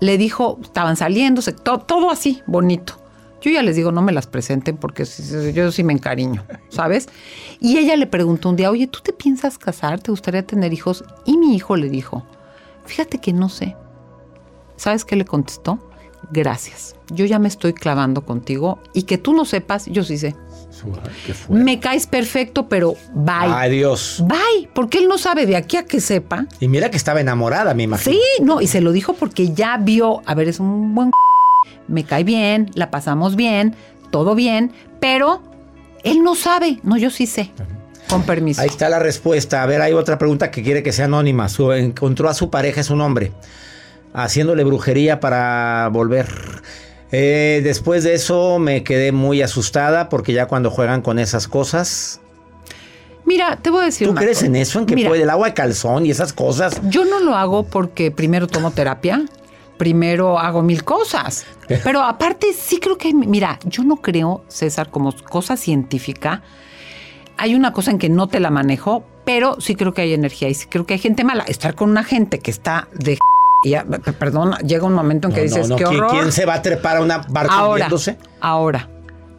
Le 0.00 0.16
dijo, 0.18 0.58
estaban 0.62 0.96
saliéndose, 0.96 1.52
to- 1.52 1.78
todo 1.80 2.10
así, 2.10 2.42
bonito. 2.46 2.94
Yo 3.42 3.50
ya 3.50 3.62
les 3.62 3.74
digo, 3.76 3.90
no 3.90 4.02
me 4.02 4.12
las 4.12 4.26
presenten 4.26 4.76
porque 4.76 5.04
yo 5.54 5.72
sí 5.72 5.82
me 5.82 5.92
encariño, 5.94 6.44
¿sabes? 6.68 7.08
Y 7.58 7.78
ella 7.78 7.96
le 7.96 8.06
preguntó 8.06 8.50
un 8.50 8.56
día, 8.56 8.70
oye, 8.70 8.86
¿tú 8.86 9.00
te 9.02 9.12
piensas 9.14 9.56
casar? 9.56 9.98
¿Te 10.00 10.10
gustaría 10.10 10.42
tener 10.46 10.72
hijos? 10.74 11.04
Y 11.24 11.38
mi 11.38 11.54
hijo 11.54 11.76
le 11.76 11.88
dijo, 11.88 12.22
fíjate 12.84 13.18
que 13.18 13.32
no 13.32 13.48
sé. 13.48 13.76
¿Sabes 14.80 15.04
qué 15.04 15.14
le 15.14 15.26
contestó? 15.26 15.78
Gracias. 16.32 16.96
Yo 17.10 17.26
ya 17.26 17.38
me 17.38 17.48
estoy 17.48 17.74
clavando 17.74 18.22
contigo 18.24 18.78
y 18.94 19.02
que 19.02 19.18
tú 19.18 19.34
no 19.34 19.44
sepas, 19.44 19.84
yo 19.86 20.04
sí 20.04 20.16
sé. 20.16 20.34
Me 21.50 21.80
caes 21.80 22.06
perfecto, 22.06 22.66
pero 22.66 22.94
bye. 23.12 23.34
Ay, 23.52 23.70
Dios. 23.72 24.22
Bye, 24.26 24.70
porque 24.74 24.98
él 24.98 25.08
no 25.08 25.18
sabe 25.18 25.44
de 25.44 25.56
aquí 25.56 25.76
a 25.76 25.84
que 25.84 26.00
sepa. 26.00 26.46
Y 26.60 26.68
mira 26.68 26.90
que 26.90 26.96
estaba 26.96 27.20
enamorada, 27.20 27.74
me 27.74 27.82
imagino. 27.82 28.14
Sí, 28.16 28.22
no, 28.42 28.62
y 28.62 28.68
se 28.68 28.80
lo 28.80 28.92
dijo 28.92 29.12
porque 29.12 29.52
ya 29.52 29.76
vio, 29.76 30.22
a 30.24 30.34
ver, 30.34 30.48
es 30.48 30.60
un 30.60 30.94
buen 30.94 31.10
me 31.86 32.04
cae 32.04 32.24
bien, 32.24 32.70
la 32.74 32.90
pasamos 32.90 33.36
bien, 33.36 33.74
todo 34.10 34.34
bien, 34.34 34.72
pero 35.00 35.42
él 36.04 36.22
no 36.22 36.34
sabe, 36.36 36.78
no, 36.84 36.96
yo 36.96 37.10
sí 37.10 37.26
sé. 37.26 37.50
Con 38.08 38.22
permiso. 38.22 38.62
Ahí 38.62 38.68
está 38.68 38.88
la 38.88 38.98
respuesta. 38.98 39.62
A 39.62 39.66
ver, 39.66 39.82
hay 39.82 39.92
otra 39.92 40.16
pregunta 40.16 40.50
que 40.50 40.62
quiere 40.62 40.82
que 40.82 40.92
sea 40.92 41.04
anónima. 41.04 41.48
Su- 41.50 41.72
encontró 41.72 42.28
a 42.30 42.34
su 42.34 42.48
pareja, 42.48 42.80
es 42.80 42.88
un 42.90 43.00
hombre, 43.02 43.32
haciéndole 44.14 44.64
brujería 44.64 45.20
para 45.20 45.88
volver. 45.92 46.26
Eh, 47.12 47.60
después 47.64 48.04
de 48.04 48.14
eso 48.14 48.58
me 48.58 48.84
quedé 48.84 49.12
muy 49.12 49.42
asustada 49.42 50.08
porque 50.08 50.32
ya 50.32 50.46
cuando 50.46 50.70
juegan 50.70 51.02
con 51.02 51.18
esas 51.18 51.48
cosas... 51.48 52.20
Mira, 53.24 53.56
te 53.56 53.70
voy 53.70 53.82
a 53.82 53.84
decir 53.86 54.06
¿Tú 54.06 54.12
una 54.12 54.20
crees 54.22 54.38
cosa. 54.38 54.46
en 54.46 54.56
eso? 54.56 54.78
¿En 54.80 54.86
que 54.86 54.94
Mira, 54.94 55.08
puede 55.08 55.22
el 55.22 55.30
agua 55.30 55.48
de 55.48 55.54
calzón 55.54 56.06
y 56.06 56.10
esas 56.10 56.32
cosas? 56.32 56.80
Yo 56.88 57.04
no 57.04 57.20
lo 57.20 57.36
hago 57.36 57.64
porque 57.64 58.10
primero 58.10 58.46
tomo 58.48 58.70
terapia, 58.72 59.24
primero 59.76 60.38
hago 60.38 60.62
mil 60.62 60.82
cosas. 60.84 61.44
Pero 61.84 62.02
aparte 62.02 62.48
sí 62.52 62.80
creo 62.80 62.96
que, 62.98 63.08
hay- 63.08 63.14
mira, 63.14 63.58
yo 63.64 63.84
no 63.84 63.96
creo, 63.96 64.44
César, 64.48 64.90
como 64.90 65.12
cosa 65.28 65.56
científica. 65.56 66.42
Hay 67.36 67.54
una 67.54 67.72
cosa 67.72 67.90
en 67.92 67.98
que 67.98 68.08
no 68.08 68.26
te 68.28 68.38
la 68.40 68.50
manejo, 68.50 69.04
pero 69.24 69.60
sí 69.60 69.74
creo 69.74 69.94
que 69.94 70.02
hay 70.02 70.12
energía 70.12 70.48
y 70.48 70.54
sí 70.54 70.66
creo 70.68 70.84
que 70.84 70.94
hay 70.94 71.00
gente 71.00 71.24
mala. 71.24 71.44
Estar 71.44 71.74
con 71.74 71.88
una 71.88 72.04
gente 72.04 72.38
que 72.40 72.50
está 72.50 72.88
de... 72.92 73.16
Y 73.64 73.70
ya, 73.70 73.84
perdón, 73.84 74.54
llega 74.66 74.84
un 74.86 74.94
momento 74.94 75.28
en 75.28 75.34
que 75.34 75.40
No, 75.40 75.44
dices, 75.44 75.68
no, 75.68 75.74
no. 75.74 75.76
qué 75.76 75.84
¿Quién, 75.84 75.96
horror. 76.00 76.10
quién 76.12 76.32
se 76.32 76.46
va 76.46 76.54
a 76.54 76.62
trepar 76.62 76.96
a 76.96 77.02
una 77.02 77.18
barca 77.28 77.52
ahora, 77.54 77.70
hundiéndose? 77.86 78.16
ahora, 78.40 78.88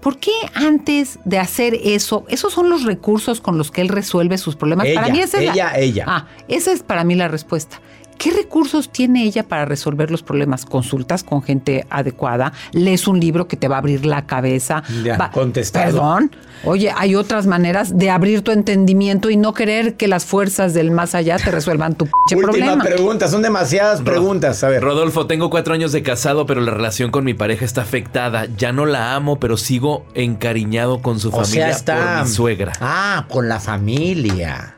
¿Por 0.02 0.18
qué 0.18 0.32
antes 0.56 1.20
de 1.26 1.38
hacer 1.38 1.76
eso, 1.84 2.26
esos 2.28 2.52
son 2.54 2.72
los 2.72 2.86
recursos 2.86 3.40
con 3.40 3.60
los 3.60 3.70
que 3.70 3.82
él 3.82 3.88
resuelve 3.90 4.40
sus 4.40 4.56
problemas? 4.56 4.88
Ella, 4.88 5.00
para 5.02 5.14
mí 5.14 5.20
esa 5.20 5.38
es 5.38 5.46
la- 5.46 5.54
ella, 5.54 5.72
ella. 5.78 6.06
Ah, 6.08 6.26
esa 6.48 6.72
es 6.72 6.82
para 6.82 7.04
mí 7.04 7.14
la 7.14 7.28
respuesta. 7.28 7.80
¿Qué 8.22 8.30
recursos 8.32 8.92
tiene 8.92 9.24
ella 9.24 9.42
para 9.42 9.66
resolver 9.66 10.12
los 10.12 10.22
problemas? 10.22 10.64
Consultas 10.66 11.24
con 11.24 11.42
gente 11.42 11.88
adecuada, 11.90 12.54
lees 12.72 13.08
un 13.08 13.20
libro 13.20 13.48
que 13.48 13.58
te 13.58 13.68
va 13.68 13.78
a 13.78 13.80
abrir 13.80 14.06
la 14.06 14.28
cabeza. 14.28 14.84
Ya. 15.04 15.32
Perdón. 15.74 16.30
Oye, 16.64 16.94
hay 16.96 17.16
otras 17.16 17.48
maneras 17.48 17.98
de 17.98 18.12
abrir 18.12 18.44
tu 18.44 18.52
entendimiento 18.52 19.32
y 19.32 19.38
no 19.38 19.56
querer 19.56 19.96
que 19.96 20.08
las 20.08 20.26
fuerzas 20.26 20.76
del 20.76 20.92
más 20.92 21.16
allá 21.16 21.38
te 21.38 21.50
resuelvan 21.50 21.96
tu 21.96 22.06
Última 22.32 22.42
problema. 22.44 22.84
pregunta, 22.84 23.28
son 23.28 23.42
demasiadas 23.42 24.02
preguntas. 24.02 24.64
A 24.64 24.68
ver. 24.70 24.84
Rodolfo, 24.84 25.26
tengo 25.26 25.50
cuatro 25.50 25.74
años 25.74 25.92
de 25.92 26.04
casado, 26.04 26.46
pero 26.46 26.62
la 26.62 26.72
relación 26.72 27.10
con 27.10 27.24
mi 27.26 27.34
pareja 27.34 27.66
está 27.66 27.82
afectada. 27.82 28.46
Ya 28.56 28.72
no 28.72 28.86
la 28.86 29.16
amo, 29.16 29.40
pero 29.40 29.58
sigo 29.58 30.06
encariñado 30.14 31.02
con 31.02 31.20
su 31.20 31.30
O 31.30 31.32
sea, 31.32 31.44
familia 31.44 31.70
está- 31.72 32.18
por 32.18 32.24
mi 32.28 32.30
suegra. 32.32 32.74
Ah, 32.82 33.26
con 33.32 33.50
la 33.50 33.60
familia. 33.60 34.76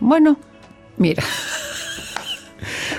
Bueno, 0.00 0.38
mira. 0.96 1.22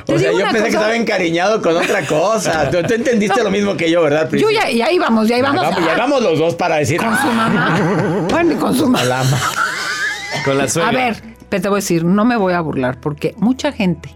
Te 0.09 0.15
O 0.15 0.19
sea, 0.19 0.31
yo 0.31 0.39
pensé 0.39 0.61
que 0.63 0.67
estaba 0.69 0.95
encariñado 0.95 1.61
con 1.61 1.77
otra 1.77 2.05
cosa. 2.05 2.69
Tú, 2.71 2.77
tú 2.83 2.93
entendiste 2.93 3.43
lo 3.43 3.51
mismo 3.51 3.77
que 3.77 3.89
yo, 3.89 4.01
¿verdad, 4.03 4.29
Pris? 4.29 4.41
Yo 4.41 4.49
ya, 4.49 4.69
y 4.69 4.81
ahí 4.81 4.99
vamos, 4.99 5.27
ya 5.27 5.35
ahí 5.37 5.41
vamos. 5.41 5.61
Vamos, 5.61 5.85
ya 5.85 5.95
vamos 5.97 6.21
los 6.23 6.37
dos 6.39 6.55
para 6.55 6.75
decir. 6.77 6.99
Con 6.99 7.15
su 7.17 7.27
mamá. 7.27 8.25
Bueno, 8.29 8.53
y 8.53 8.55
con 8.55 8.75
su 8.75 8.87
mamá. 8.87 9.23
Con 10.45 10.57
la 10.57 10.67
suegra. 10.69 10.89
A 10.89 10.93
ver, 10.93 11.23
pero 11.49 11.61
te 11.63 11.69
voy 11.69 11.77
a 11.77 11.81
decir, 11.81 12.05
no 12.05 12.23
me 12.25 12.35
voy 12.37 12.53
a 12.53 12.61
burlar, 12.61 12.99
porque 12.99 13.33
mucha 13.37 13.71
gente, 13.71 14.09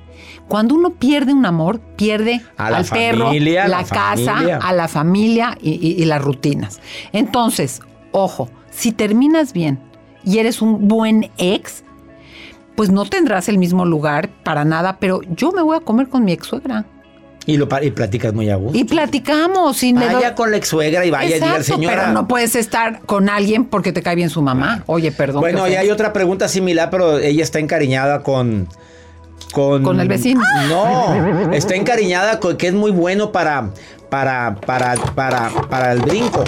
cuando 0.47 0.75
uno 0.75 0.91
pierde 0.91 1.33
un 1.33 1.45
amor, 1.45 1.79
pierde 1.97 2.41
A 2.57 2.69
la 2.69 2.77
al 2.77 2.85
perro, 2.85 3.31
la, 3.33 3.67
la 3.67 3.83
casa, 3.83 4.33
familia. 4.35 4.59
a 4.61 4.73
la 4.73 4.87
familia 4.87 5.57
y, 5.61 5.71
y- 5.71 6.01
y 6.01 6.05
las 6.05 6.21
rutinas. 6.21 6.79
Entonces, 7.11 7.81
ojo, 8.11 8.49
si 8.69 8.91
terminas 8.91 9.53
bien 9.53 9.79
y 10.23 10.37
eres 10.37 10.61
un 10.61 10.87
buen 10.87 11.31
ex, 11.37 11.83
pues 12.75 12.89
no 12.89 13.05
tendrás 13.05 13.49
el 13.49 13.57
mismo 13.57 13.85
lugar 13.85 14.29
para 14.43 14.65
nada, 14.65 14.97
pero 14.99 15.21
yo 15.35 15.51
me 15.51 15.61
voy 15.61 15.77
a 15.77 15.79
comer 15.79 16.09
con 16.09 16.25
mi 16.25 16.31
ex 16.33 16.47
suegra. 16.47 16.85
Y, 17.45 17.57
lo, 17.57 17.67
y 17.81 17.91
platicas 17.91 18.33
muy 18.33 18.49
a 18.49 18.55
gusto. 18.55 18.77
Y 18.77 18.85
platicamos. 18.85 19.83
Y 19.83 19.91
Vaya 19.93 20.33
con 20.33 20.51
la 20.51 20.57
ex 20.57 20.69
suegra 20.69 21.05
y 21.05 21.11
vaya 21.11 21.35
Exacto, 21.35 21.63
señora. 21.63 21.95
pero 21.95 22.13
no 22.13 22.27
puedes 22.27 22.55
estar 22.55 23.01
con 23.01 23.27
alguien 23.27 23.65
porque 23.65 23.91
te 23.91 24.01
cae 24.01 24.15
bien 24.15 24.29
su 24.29 24.41
mamá. 24.41 24.83
Oye, 24.85 25.11
perdón. 25.11 25.41
Bueno, 25.41 25.67
y 25.67 25.75
hay 25.75 25.89
otra 25.89 26.13
pregunta 26.13 26.47
similar, 26.47 26.89
pero 26.89 27.19
ella 27.19 27.43
está 27.43 27.59
encariñada 27.59 28.23
con. 28.23 28.67
Con, 29.51 29.83
¿Con 29.83 29.99
el 29.99 30.07
vecino? 30.07 30.41
No, 30.69 31.53
está 31.53 31.75
encariñada 31.75 32.39
con 32.39 32.57
que 32.57 32.67
es 32.67 32.73
muy 32.73 32.89
bueno 32.91 33.31
para, 33.31 33.69
para, 34.09 34.55
para, 34.55 34.95
para, 35.13 35.49
para 35.69 35.91
el 35.91 35.99
brinco. 36.01 36.43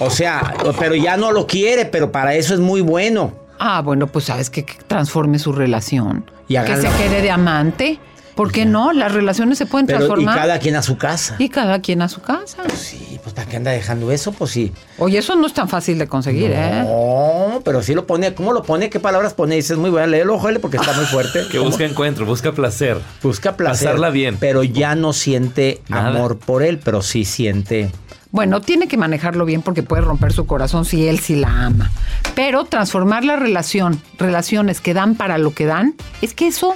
O 0.00 0.10
sea, 0.10 0.54
pero 0.78 0.94
ya 0.94 1.16
no 1.16 1.32
lo 1.32 1.46
quiere, 1.46 1.86
pero 1.86 2.12
para 2.12 2.34
eso 2.34 2.54
es 2.54 2.60
muy 2.60 2.82
bueno. 2.82 3.32
Ah, 3.58 3.80
bueno, 3.82 4.06
pues 4.06 4.26
sabes 4.26 4.50
que, 4.50 4.64
que 4.64 4.74
transforme 4.86 5.38
su 5.38 5.52
relación. 5.52 6.30
Y 6.48 6.56
que 6.58 6.76
se 6.76 6.88
quede 6.88 7.22
de 7.22 7.30
amante. 7.30 7.98
¿Por 8.36 8.52
qué 8.52 8.66
no? 8.66 8.92
Las 8.92 9.14
relaciones 9.14 9.56
se 9.56 9.64
pueden 9.64 9.86
Pero, 9.86 9.96
y 9.98 10.00
transformar. 10.00 10.36
cada 10.36 10.58
quien 10.58 10.76
a 10.76 10.82
su 10.82 10.98
casa. 10.98 11.36
Y 11.38 11.48
cada 11.48 11.80
quien 11.80 12.02
a 12.02 12.08
su 12.10 12.20
casa. 12.20 12.64
Sí, 12.76 13.18
pues 13.22 13.34
¿para 13.34 13.48
qué 13.48 13.56
anda 13.56 13.70
dejando 13.70 14.12
eso? 14.12 14.30
Pues 14.30 14.50
sí. 14.50 14.74
Oye, 14.98 15.16
eso 15.16 15.34
no 15.36 15.46
es 15.46 15.54
tan 15.54 15.70
fácil 15.70 15.98
de 15.98 16.06
conseguir, 16.06 16.50
¿eh? 16.54 16.82
No, 16.84 17.62
pero 17.64 17.82
sí 17.82 17.94
lo 17.94 18.06
pone. 18.06 18.34
¿Cómo 18.34 18.52
lo 18.52 18.62
pone? 18.62 18.90
¿Qué 18.90 19.00
palabras 19.00 19.32
pone? 19.32 19.54
Dices 19.54 19.78
muy 19.78 19.88
bueno. 19.88 20.08
Léelo, 20.08 20.38
Joel, 20.38 20.60
porque 20.60 20.76
está 20.76 20.92
muy 20.92 21.06
fuerte. 21.06 21.46
Que 21.50 21.58
busca 21.58 21.84
encuentro, 21.86 22.26
busca 22.26 22.52
placer. 22.52 22.98
Busca 23.22 23.56
placer. 23.56 23.86
Pasarla 23.88 24.10
bien. 24.10 24.36
Pero 24.38 24.62
ya 24.64 24.94
no 24.94 25.14
siente 25.14 25.80
Nada. 25.88 26.08
amor 26.08 26.36
por 26.36 26.62
él, 26.62 26.78
pero 26.78 27.00
sí 27.00 27.24
siente. 27.24 27.90
Bueno, 28.32 28.60
tiene 28.60 28.88
que 28.88 28.96
manejarlo 28.96 29.44
bien 29.44 29.62
porque 29.62 29.82
puede 29.82 30.02
romper 30.02 30.32
su 30.32 30.46
corazón 30.46 30.84
si 30.84 31.06
él 31.08 31.20
sí 31.20 31.36
la 31.36 31.66
ama. 31.66 31.90
Pero 32.34 32.64
transformar 32.64 33.24
la 33.24 33.36
relación, 33.36 34.00
relaciones 34.18 34.80
que 34.80 34.94
dan 34.94 35.14
para 35.14 35.38
lo 35.38 35.54
que 35.54 35.66
dan, 35.66 35.94
es 36.22 36.34
que 36.34 36.48
eso, 36.48 36.74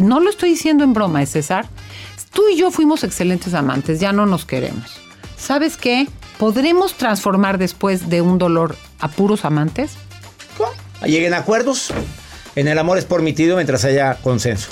no 0.00 0.20
lo 0.20 0.30
estoy 0.30 0.50
diciendo 0.50 0.84
en 0.84 0.92
broma, 0.92 1.22
¿eh, 1.22 1.26
César. 1.26 1.66
Tú 2.32 2.42
y 2.52 2.56
yo 2.56 2.70
fuimos 2.70 3.04
excelentes 3.04 3.54
amantes, 3.54 4.00
ya 4.00 4.12
no 4.12 4.26
nos 4.26 4.44
queremos. 4.44 5.00
¿Sabes 5.36 5.76
qué? 5.76 6.08
¿Podremos 6.38 6.94
transformar 6.94 7.58
después 7.58 8.08
de 8.08 8.20
un 8.20 8.38
dolor 8.38 8.76
a 8.98 9.08
puros 9.08 9.44
amantes? 9.44 9.92
Lleguen 11.04 11.34
acuerdos. 11.34 11.92
En 12.56 12.68
el 12.68 12.78
amor 12.78 12.98
es 12.98 13.04
permitido 13.04 13.56
mientras 13.56 13.84
haya 13.84 14.14
consenso. 14.22 14.68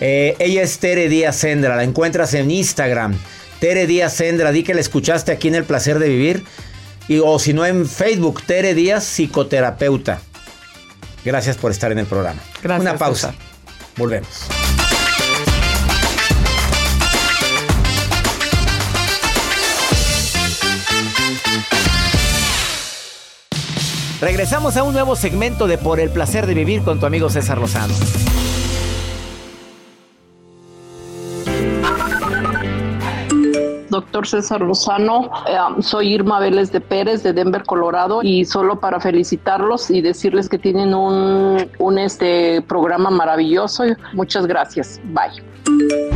Eh, 0.00 0.36
ella 0.38 0.62
es 0.62 0.78
Tere 0.78 1.08
Díaz 1.08 1.36
Sendra. 1.36 1.76
La 1.76 1.84
encuentras 1.84 2.34
en 2.34 2.50
Instagram. 2.50 3.16
Tere 3.62 3.86
Díaz 3.86 4.14
Sendra. 4.14 4.50
Di 4.50 4.64
que 4.64 4.74
la 4.74 4.80
escuchaste 4.80 5.30
aquí 5.30 5.46
en 5.46 5.54
El 5.54 5.62
Placer 5.62 6.00
de 6.00 6.08
Vivir. 6.08 6.42
Y, 7.06 7.20
o 7.20 7.38
si 7.38 7.52
no, 7.52 7.64
en 7.64 7.86
Facebook. 7.86 8.42
Tere 8.42 8.74
Díaz, 8.74 9.04
psicoterapeuta. 9.04 10.20
Gracias 11.24 11.58
por 11.58 11.70
estar 11.70 11.92
en 11.92 12.00
el 12.00 12.06
programa. 12.06 12.40
Gracias, 12.60 12.80
Una 12.80 12.98
pausa. 12.98 13.30
César. 13.30 13.44
Volvemos. 13.96 14.28
Regresamos 24.20 24.76
a 24.76 24.82
un 24.82 24.92
nuevo 24.92 25.14
segmento 25.14 25.68
de 25.68 25.78
Por 25.78 26.00
el 26.00 26.10
placer 26.10 26.48
de 26.48 26.54
vivir 26.54 26.82
con 26.82 26.98
tu 26.98 27.06
amigo 27.06 27.30
César 27.30 27.58
Lozano. 27.58 27.94
Doctor 33.92 34.26
César 34.26 34.62
Lozano, 34.62 35.30
eh, 35.46 35.82
soy 35.82 36.14
Irma 36.14 36.40
Vélez 36.40 36.72
de 36.72 36.80
Pérez 36.80 37.22
de 37.22 37.34
Denver, 37.34 37.62
Colorado, 37.64 38.20
y 38.22 38.46
solo 38.46 38.80
para 38.80 38.98
felicitarlos 39.00 39.90
y 39.90 40.00
decirles 40.00 40.48
que 40.48 40.58
tienen 40.58 40.94
un, 40.94 41.68
un 41.78 41.98
este 41.98 42.62
programa 42.62 43.10
maravilloso. 43.10 43.84
Muchas 44.14 44.46
gracias. 44.46 44.98
Bye. 45.04 45.44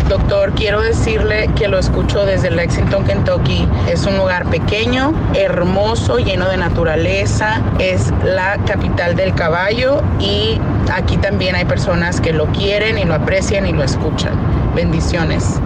Doctor, 0.09 0.53
quiero 0.53 0.81
decirle 0.81 1.51
que 1.55 1.69
lo 1.69 1.79
escucho 1.79 2.25
desde 2.25 2.51
Lexington, 2.51 3.05
Kentucky. 3.05 3.69
Es 3.91 4.07
un 4.07 4.17
lugar 4.17 4.49
pequeño, 4.49 5.13
hermoso, 5.35 6.17
lleno 6.17 6.49
de 6.49 6.57
naturaleza. 6.57 7.61
Es 7.79 8.11
la 8.25 8.57
capital 8.65 9.17
del 9.17 9.35
caballo 9.35 10.03
y 10.19 10.59
aquí 10.91 11.19
también 11.19 11.55
hay 11.55 11.67
personas 11.67 12.23
que 12.23 12.33
lo 12.33 12.47
quieren 12.47 12.97
y 12.97 13.05
lo 13.05 13.15
aprecian 13.15 13.67
y 13.67 13.73
lo 13.73 13.83
escuchan. 13.83 14.35
Bendiciones. 14.75 15.61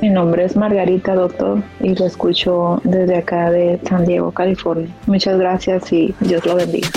Mi 0.00 0.10
nombre 0.10 0.44
es 0.44 0.54
Margarita, 0.54 1.14
doctor, 1.14 1.62
y 1.80 1.94
lo 1.96 2.06
escucho 2.06 2.80
desde 2.84 3.16
acá 3.16 3.50
de 3.50 3.80
San 3.88 4.04
Diego, 4.06 4.30
California. 4.30 4.94
Muchas 5.06 5.38
gracias 5.38 5.92
y 5.92 6.14
Dios 6.20 6.44
lo 6.46 6.54
bendiga. 6.54 6.88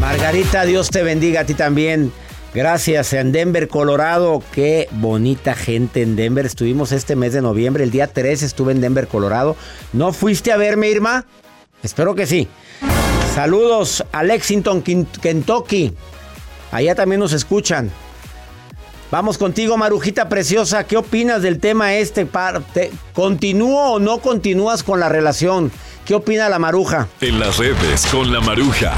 Margarita, 0.00 0.64
Dios 0.64 0.88
te 0.88 1.02
bendiga 1.02 1.40
a 1.40 1.44
ti 1.44 1.54
también. 1.54 2.12
Gracias 2.54 3.12
en 3.12 3.32
Denver, 3.32 3.68
Colorado. 3.68 4.42
Qué 4.52 4.88
bonita 4.92 5.54
gente 5.54 6.00
en 6.02 6.16
Denver. 6.16 6.46
Estuvimos 6.46 6.92
este 6.92 7.14
mes 7.16 7.32
de 7.34 7.42
noviembre, 7.42 7.84
el 7.84 7.90
día 7.90 8.06
3 8.06 8.42
estuve 8.42 8.72
en 8.72 8.80
Denver, 8.80 9.06
Colorado. 9.06 9.56
¿No 9.92 10.12
fuiste 10.12 10.50
a 10.52 10.56
verme, 10.56 10.88
Irma? 10.88 11.26
Espero 11.82 12.14
que 12.14 12.26
sí. 12.26 12.48
Saludos 13.34 14.04
a 14.12 14.22
Lexington, 14.22 14.82
Ken- 14.82 15.06
Kentucky. 15.20 15.92
Allá 16.72 16.94
también 16.94 17.20
nos 17.20 17.32
escuchan. 17.34 17.90
Vamos 19.14 19.38
contigo, 19.38 19.76
Marujita 19.76 20.28
Preciosa. 20.28 20.88
¿Qué 20.88 20.96
opinas 20.96 21.40
del 21.40 21.60
tema 21.60 21.94
este? 21.94 22.26
Parte? 22.26 22.90
¿Continúo 23.12 23.92
o 23.92 24.00
no 24.00 24.18
continúas 24.18 24.82
con 24.82 24.98
la 24.98 25.08
relación? 25.08 25.70
¿Qué 26.04 26.16
opina 26.16 26.48
la 26.48 26.58
Maruja? 26.58 27.06
En 27.20 27.38
las 27.38 27.58
redes 27.58 28.06
con 28.06 28.32
la 28.32 28.40
Maruja. 28.40 28.92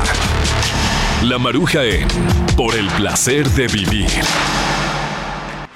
La 1.22 1.36
Maruja 1.36 1.84
en 1.84 2.08
Por 2.56 2.74
el 2.76 2.86
placer 2.92 3.46
de 3.50 3.68
vivir. 3.68 4.08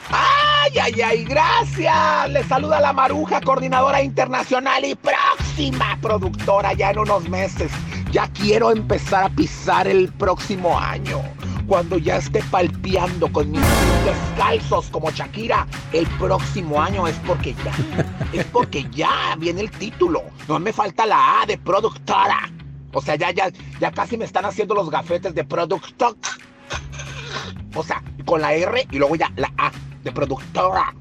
¡Ay, 0.08 0.72
ay, 0.84 1.02
ay! 1.02 1.24
¡Gracias! 1.24 2.30
Le 2.30 2.42
saluda 2.44 2.80
la 2.80 2.94
Maruja, 2.94 3.42
coordinadora 3.42 4.02
internacional 4.02 4.82
y 4.86 4.94
próxima 4.94 5.98
productora 6.00 6.72
ya 6.72 6.92
en 6.92 7.00
unos 7.00 7.28
meses. 7.28 7.70
Ya 8.10 8.26
quiero 8.28 8.70
empezar 8.70 9.24
a 9.24 9.28
pisar 9.28 9.86
el 9.86 10.10
próximo 10.10 10.80
año. 10.80 11.20
Cuando 11.70 11.98
ya 11.98 12.16
esté 12.16 12.42
palpeando 12.50 13.30
con 13.30 13.48
mis 13.48 13.62
descalzos 14.04 14.90
como 14.90 15.08
Shakira, 15.12 15.68
el 15.92 16.04
próximo 16.18 16.82
año 16.82 17.06
es 17.06 17.14
porque 17.24 17.54
ya. 17.64 17.72
Es 18.32 18.44
porque 18.46 18.84
ya 18.90 19.36
viene 19.38 19.60
el 19.60 19.70
título. 19.70 20.24
No 20.48 20.58
me 20.58 20.72
falta 20.72 21.06
la 21.06 21.42
A 21.42 21.46
de 21.46 21.58
productora. 21.58 22.50
O 22.92 23.00
sea, 23.00 23.14
ya, 23.14 23.30
ya, 23.30 23.52
ya 23.78 23.92
casi 23.92 24.16
me 24.16 24.24
están 24.24 24.46
haciendo 24.46 24.74
los 24.74 24.90
gafetes 24.90 25.32
de 25.32 25.44
productor. 25.44 26.16
O 27.76 27.84
sea, 27.84 28.02
con 28.24 28.40
la 28.40 28.52
R 28.52 28.88
y 28.90 28.98
luego 28.98 29.14
ya 29.14 29.30
la 29.36 29.52
A 29.56 29.70
de 30.02 30.10
productora. 30.10 30.92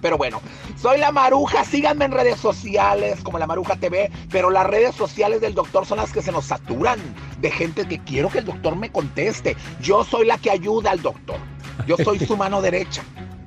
Pero 0.00 0.16
bueno, 0.16 0.40
soy 0.76 0.98
la 0.98 1.12
Maruja. 1.12 1.64
Síganme 1.64 2.04
en 2.04 2.12
redes 2.12 2.38
sociales 2.38 3.20
como 3.22 3.38
la 3.38 3.46
Maruja 3.46 3.76
TV. 3.76 4.10
Pero 4.30 4.50
las 4.50 4.66
redes 4.66 4.94
sociales 4.94 5.40
del 5.40 5.54
doctor 5.54 5.86
son 5.86 5.98
las 5.98 6.12
que 6.12 6.22
se 6.22 6.32
nos 6.32 6.46
saturan 6.46 6.98
de 7.40 7.50
gente 7.50 7.86
que 7.86 7.98
quiero 7.98 8.28
que 8.28 8.38
el 8.38 8.44
doctor 8.44 8.76
me 8.76 8.90
conteste. 8.90 9.56
Yo 9.80 10.04
soy 10.04 10.26
la 10.26 10.38
que 10.38 10.50
ayuda 10.50 10.92
al 10.92 11.02
doctor. 11.02 11.38
Yo 11.86 11.96
soy 11.96 12.18
su 12.20 12.36
mano 12.36 12.60
derecha. 12.60 13.02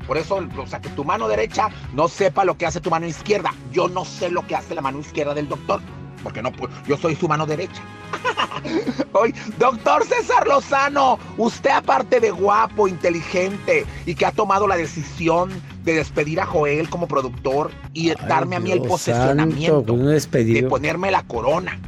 Por 0.08 0.18
eso, 0.18 0.46
o 0.58 0.68
sea, 0.68 0.82
que 0.82 0.90
tu 0.90 1.06
mano 1.06 1.28
derecha 1.28 1.70
no 1.94 2.08
sepa 2.08 2.44
lo 2.44 2.58
que 2.58 2.66
hace 2.66 2.82
tu 2.82 2.90
mano 2.90 3.08
izquierda. 3.08 3.54
Yo 3.72 3.88
no 3.88 4.04
sé 4.04 4.30
lo 4.30 4.46
que 4.46 4.56
hace 4.56 4.76
la 4.76 4.82
mano 4.82 5.00
izquierda 5.00 5.34
del 5.34 5.48
doctor. 5.48 5.82
porque 6.24 6.42
no, 6.42 6.52
yo 6.88 6.98
soy 6.98 7.16
su 7.16 7.28
mano 7.28 7.46
derecha. 7.46 7.82
Hoy, 9.14 9.34
doctor 9.58 10.06
César 10.06 10.48
Lozano, 10.48 11.18
usted 11.38 11.70
aparte 11.70 12.20
de 12.20 12.32
guapo, 12.32 12.88
inteligente 12.88 13.86
y 14.06 14.16
que 14.16 14.26
ha 14.26 14.32
tomado 14.32 14.68
la 14.68 14.76
decisión 14.76 15.52
de 15.84 15.94
despedir 15.96 16.39
a 16.39 16.46
Joel 16.46 16.89
como 16.89 17.08
productor 17.08 17.72
y 17.94 18.12
darme 18.12 18.56
a 18.56 18.60
mí 18.60 18.72
el 18.72 18.82
posesionamiento 18.82 19.96
de 20.32 20.63
ponerme 20.70 21.12
la 21.12 21.24
corona, 21.24 21.80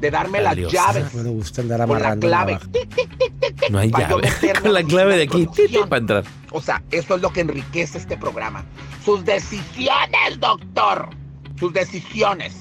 de 0.00 0.10
darme 0.10 0.40
las 0.40 0.56
llaves 0.56 1.14
me 1.14 1.30
gusta 1.30 1.62
andar 1.62 1.86
con 1.86 2.02
la 2.02 2.16
clave. 2.16 2.58
No 3.70 3.78
hay 3.78 3.90
llave. 3.90 4.28
Con 4.60 4.72
la 4.72 4.82
clave 4.82 5.16
de 5.16 5.22
aquí 5.22 5.48
para 5.88 5.96
entrar. 5.98 6.24
O 6.50 6.60
sea, 6.60 6.82
eso 6.90 7.14
es 7.14 7.22
lo 7.22 7.32
que 7.32 7.40
enriquece 7.40 7.98
este 7.98 8.16
programa. 8.16 8.64
Sus 9.04 9.24
decisiones, 9.24 10.40
doctor. 10.40 11.08
Sus 11.58 11.72
decisiones. 11.72 12.54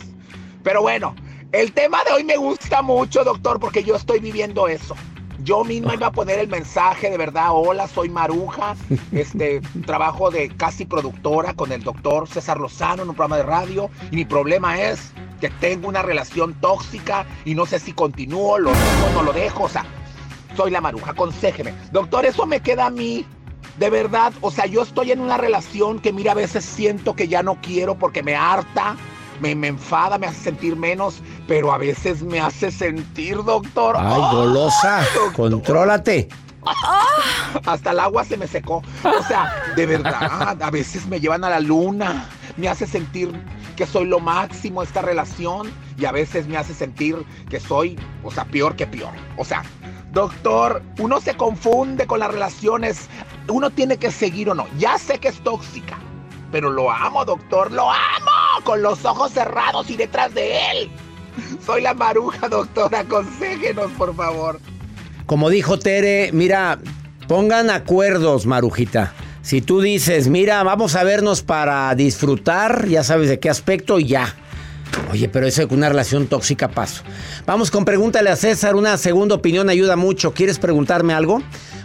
Pero 0.64 0.82
bueno, 0.84 1.16
el 1.52 1.72
tema 1.74 2.04
de 2.06 2.14
hoy 2.14 2.24
me 2.24 2.38
gusta 2.38 2.82
mucho, 2.82 3.24
doctor, 3.24 3.60
porque 3.60 3.84
yo 3.84 3.96
estoy 3.96 4.20
viviendo 4.20 4.68
eso. 4.68 4.96
Yo 5.44 5.64
misma 5.64 5.96
iba 5.96 6.08
a 6.08 6.12
poner 6.12 6.40
el 6.40 6.48
mensaje 6.48 7.10
de 7.10 7.18
verdad, 7.18 7.48
hola, 7.52 7.88
soy 7.88 8.10
Maruja, 8.10 8.76
este, 9.12 9.62
trabajo 9.86 10.30
de 10.30 10.50
casi 10.50 10.86
productora 10.86 11.54
con 11.54 11.72
el 11.72 11.84
doctor 11.84 12.28
César 12.28 12.60
Lozano 12.60 13.04
en 13.04 13.10
un 13.10 13.16
programa 13.16 13.38
de 13.38 13.44
radio 13.44 13.90
y 14.12 14.18
mi 14.18 14.26
problema 14.26 14.80
es 14.80 15.14
que 15.40 15.50
tengo 15.50 15.88
una 15.88 16.04
relación 16.04 16.54
tóxica 16.56 17.26
y 17.46 17.56
no 17.56 17.66
sé 17.66 17.80
si 17.80 17.94
continúo, 17.94 18.60
lo 18.60 18.70
dejo, 18.70 19.10
no 19.16 19.24
lo 19.24 19.34
dejo, 19.34 19.64
o 19.64 19.70
sea, 19.70 19.86
soy 20.56 20.70
la 20.70 20.82
Maruja, 20.82 21.12
aconsejeme. 21.12 21.74
Doctor, 21.92 22.26
eso 22.26 22.46
me 22.46 22.60
queda 22.60 22.88
a 22.88 22.92
mí. 22.92 23.26
De 23.80 23.90
verdad, 23.90 24.34
o 24.42 24.52
sea, 24.52 24.66
yo 24.66 24.84
estoy 24.84 25.12
en 25.12 25.22
una 25.22 25.38
relación 25.38 26.00
que 26.00 26.12
mira, 26.12 26.34
a 26.34 26.36
veces 26.36 26.64
siento 26.64 27.16
que 27.16 27.28
ya 27.28 27.42
no 27.42 27.56
quiero 27.62 27.96
porque 27.96 28.22
me 28.22 28.36
harta, 28.36 28.96
me, 29.42 29.56
me, 29.56 29.68
enfada, 29.68 30.18
me 30.18 30.28
hace 30.28 30.44
sentir 30.44 30.76
menos, 30.76 31.22
pero 31.48 31.74
a 31.74 31.78
veces 31.78 32.22
me 32.24 32.40
hace 32.40 32.72
sentir, 32.72 33.44
doctor. 33.44 33.96
Ay, 33.98 34.22
golosa, 34.32 35.04
contrólate. 35.36 36.30
Hasta 37.66 37.92
el 37.92 38.00
agua 38.00 38.24
se 38.24 38.38
me 38.38 38.48
secó. 38.48 38.84
O 39.04 39.24
sea, 39.28 39.52
de 39.76 39.86
verdad, 39.86 40.62
a 40.62 40.72
veces 40.72 41.08
me 41.08 41.20
llevan 41.20 41.44
a 41.44 41.50
la 41.50 41.60
luna, 41.60 42.30
me 42.58 42.70
hace 42.70 42.86
sentir 42.86 43.32
que 43.76 43.86
soy 43.86 44.06
lo 44.06 44.20
máximo 44.20 44.84
esta 44.84 45.02
relación 45.02 45.72
y 45.98 46.06
a 46.06 46.12
veces 46.12 46.48
me 46.48 46.58
hace 46.58 46.74
sentir 46.74 47.26
que 47.50 47.60
soy, 47.60 47.98
o 48.24 48.32
sea, 48.32 48.46
peor 48.46 48.76
que 48.76 48.86
peor. 48.86 49.14
O 49.38 49.46
sea, 49.46 49.64
doctor, 50.12 50.84
uno 51.00 51.20
se 51.20 51.36
confunde 51.36 52.06
con 52.06 52.20
las 52.20 52.32
relaciones, 52.32 53.10
uno 53.48 53.70
tiene 53.70 53.98
que 53.98 54.12
seguir 54.12 54.50
o 54.50 54.54
no. 54.54 54.68
Ya 54.78 54.98
sé 54.98 55.20
que 55.20 55.30
es 55.30 55.42
tóxica, 55.42 55.98
pero 56.52 56.70
lo 56.70 56.92
amo, 56.92 57.26
doctor, 57.26 57.72
lo 57.72 57.90
amo, 57.90 58.32
con 58.64 58.82
los 58.82 59.04
ojos 59.06 59.32
cerrados 59.32 59.90
y 59.90 59.98
detrás 59.98 60.34
de 60.34 60.54
él. 60.72 60.92
Soy 61.66 61.82
la 61.82 61.94
maruja, 61.94 62.50
doctor, 62.50 62.94
aconséjenos, 62.94 63.92
por 63.94 64.16
favor. 64.16 64.60
Como 65.26 65.50
dijo 65.50 65.80
Tere, 65.80 66.32
mira, 66.34 66.80
pongan 67.28 67.70
acuerdos, 67.70 68.46
marujita. 68.46 69.14
Si 69.42 69.62
tú 69.62 69.82
dices, 69.82 70.28
mira, 70.28 70.62
vamos 70.64 70.96
a 70.96 71.04
vernos 71.04 71.42
para 71.42 71.94
disfrutar, 71.96 72.88
ya 72.88 73.04
sabes 73.04 73.30
de 73.30 73.40
qué 73.40 73.50
aspecto, 73.50 74.00
ya. 74.00 74.36
Oye, 75.12 75.30
pero 75.30 75.48
eso 75.48 75.64
es 75.64 75.72
una 75.72 75.90
relación 75.90 76.28
tóxica, 76.28 76.68
paso. 76.68 77.04
Vamos 77.46 77.72
con 77.72 77.86
pregúntale 77.86 78.30
a 78.30 78.36
César, 78.36 78.76
una 78.76 78.98
segunda 78.98 79.36
opinión 79.36 79.70
ayuda 79.70 79.96
mucho. 79.96 80.34
¿Quieres 80.34 80.60
preguntarme 80.60 81.14
algo? 81.14 81.42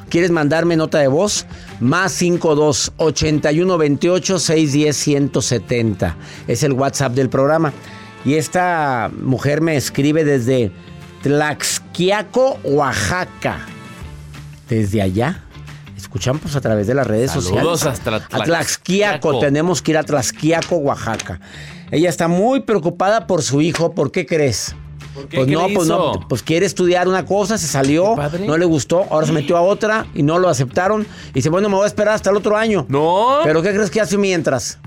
¿Quieres 0.08 0.30
mandarme 0.30 0.76
nota 0.76 0.98
de 0.98 1.08
voz? 1.08 1.46
Más 1.80 2.12
52 2.12 2.92
81 2.96 3.78
28 3.78 4.38
610 4.38 4.96
170. 4.96 6.16
Es 6.46 6.62
el 6.62 6.72
WhatsApp 6.72 7.12
del 7.12 7.28
programa. 7.28 7.72
Y 8.24 8.34
esta 8.34 9.10
mujer 9.20 9.60
me 9.60 9.76
escribe 9.76 10.24
desde 10.24 10.72
Tlaxquiaco, 11.22 12.58
Oaxaca. 12.64 13.58
Desde 14.68 15.02
allá 15.02 15.42
escuchamos 15.96 16.56
a 16.56 16.60
través 16.60 16.86
de 16.86 16.94
las 16.94 17.06
redes 17.06 17.32
Saludos 17.32 17.80
sociales. 17.80 18.00
hasta 18.00 18.36
a 18.36 18.44
Tlaxquiaco. 18.44 19.38
Tenemos 19.38 19.82
que 19.82 19.90
ir 19.90 19.98
a 19.98 20.02
Tlaxquiaco, 20.02 20.76
Oaxaca. 20.76 21.40
Ella 21.90 22.08
está 22.08 22.26
muy 22.28 22.60
preocupada 22.60 23.26
por 23.26 23.42
su 23.42 23.60
hijo. 23.60 23.92
¿Por 23.92 24.10
qué 24.10 24.24
crees? 24.24 24.74
Pues 25.30 25.48
no, 25.48 25.66
pues 25.74 25.88
no, 25.88 26.12
pues 26.28 26.42
quiere 26.42 26.66
estudiar 26.66 27.08
una 27.08 27.24
cosa, 27.24 27.58
se 27.58 27.66
salió, 27.66 28.14
no 28.46 28.56
le 28.56 28.64
gustó, 28.64 29.04
ahora 29.10 29.26
se 29.26 29.32
metió 29.32 29.56
a 29.56 29.60
otra 29.62 30.06
y 30.14 30.22
no 30.22 30.38
lo 30.38 30.48
aceptaron. 30.48 31.06
Y 31.30 31.34
dice, 31.34 31.48
bueno, 31.48 31.68
me 31.68 31.76
voy 31.76 31.84
a 31.84 31.86
esperar 31.86 32.14
hasta 32.14 32.30
el 32.30 32.36
otro 32.36 32.56
año. 32.56 32.86
No. 32.88 33.40
¿Pero 33.44 33.62
qué 33.62 33.72
crees 33.72 33.90
que 33.90 34.00
hace 34.00 34.18
mientras? 34.18 34.78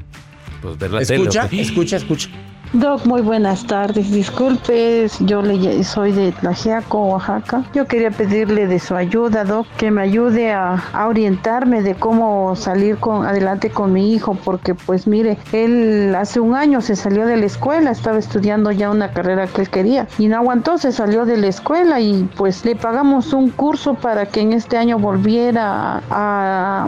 Pues 0.62 0.78
ver 0.78 0.92
la 0.92 1.02
escucha, 1.02 1.48
tele, 1.48 1.62
escucha, 1.62 1.98
escucha. 1.98 2.30
Doc, 2.74 3.08
muy 3.08 3.22
buenas 3.22 3.66
tardes. 3.66 4.12
Disculpe, 4.12 5.08
yo 5.22 5.42
le, 5.42 5.84
soy 5.84 6.12
de 6.12 6.32
Tlajiaco, 6.32 7.04
Oaxaca. 7.04 7.64
Yo 7.74 7.88
quería 7.88 8.12
pedirle 8.12 8.68
de 8.68 8.78
su 8.78 8.96
ayuda, 8.96 9.44
Doc, 9.44 9.66
que 9.78 9.90
me 9.90 10.04
ayude 10.04 10.52
a, 10.52 10.80
orientarme 11.08 11.82
de 11.82 11.96
cómo 11.96 12.56
salir 12.56 12.98
con, 12.98 13.26
adelante 13.26 13.72
con 13.72 13.92
mi 13.92 14.14
hijo, 14.14 14.36
porque 14.46 14.76
pues 14.76 15.08
mire, 15.08 15.40
él 15.52 16.14
hace 16.16 16.40
un 16.40 16.54
año 16.54 16.82
se 16.82 16.96
salió 16.96 17.26
de 17.26 17.38
la 17.38 17.48
escuela, 17.48 17.90
estaba 17.90 18.20
estudiando 18.20 18.72
ya 18.72 18.92
una 18.92 19.14
carrera 19.14 19.48
que 19.48 19.62
él 19.62 19.70
quería 19.70 20.08
y 20.20 20.28
no 20.28 20.36
aguantó, 20.36 20.78
se 20.78 20.92
salió 20.92 21.26
de 21.26 21.38
la 21.38 21.48
escuela 21.48 22.00
y 22.00 22.30
pues 22.38 22.64
le 22.66 22.76
pagamos 22.76 23.34
un 23.34 23.50
curso 23.50 23.96
para 23.96 24.28
que 24.28 24.42
en 24.42 24.54
este 24.54 24.78
año 24.78 25.00
volviera 25.00 26.04
a 26.12 26.88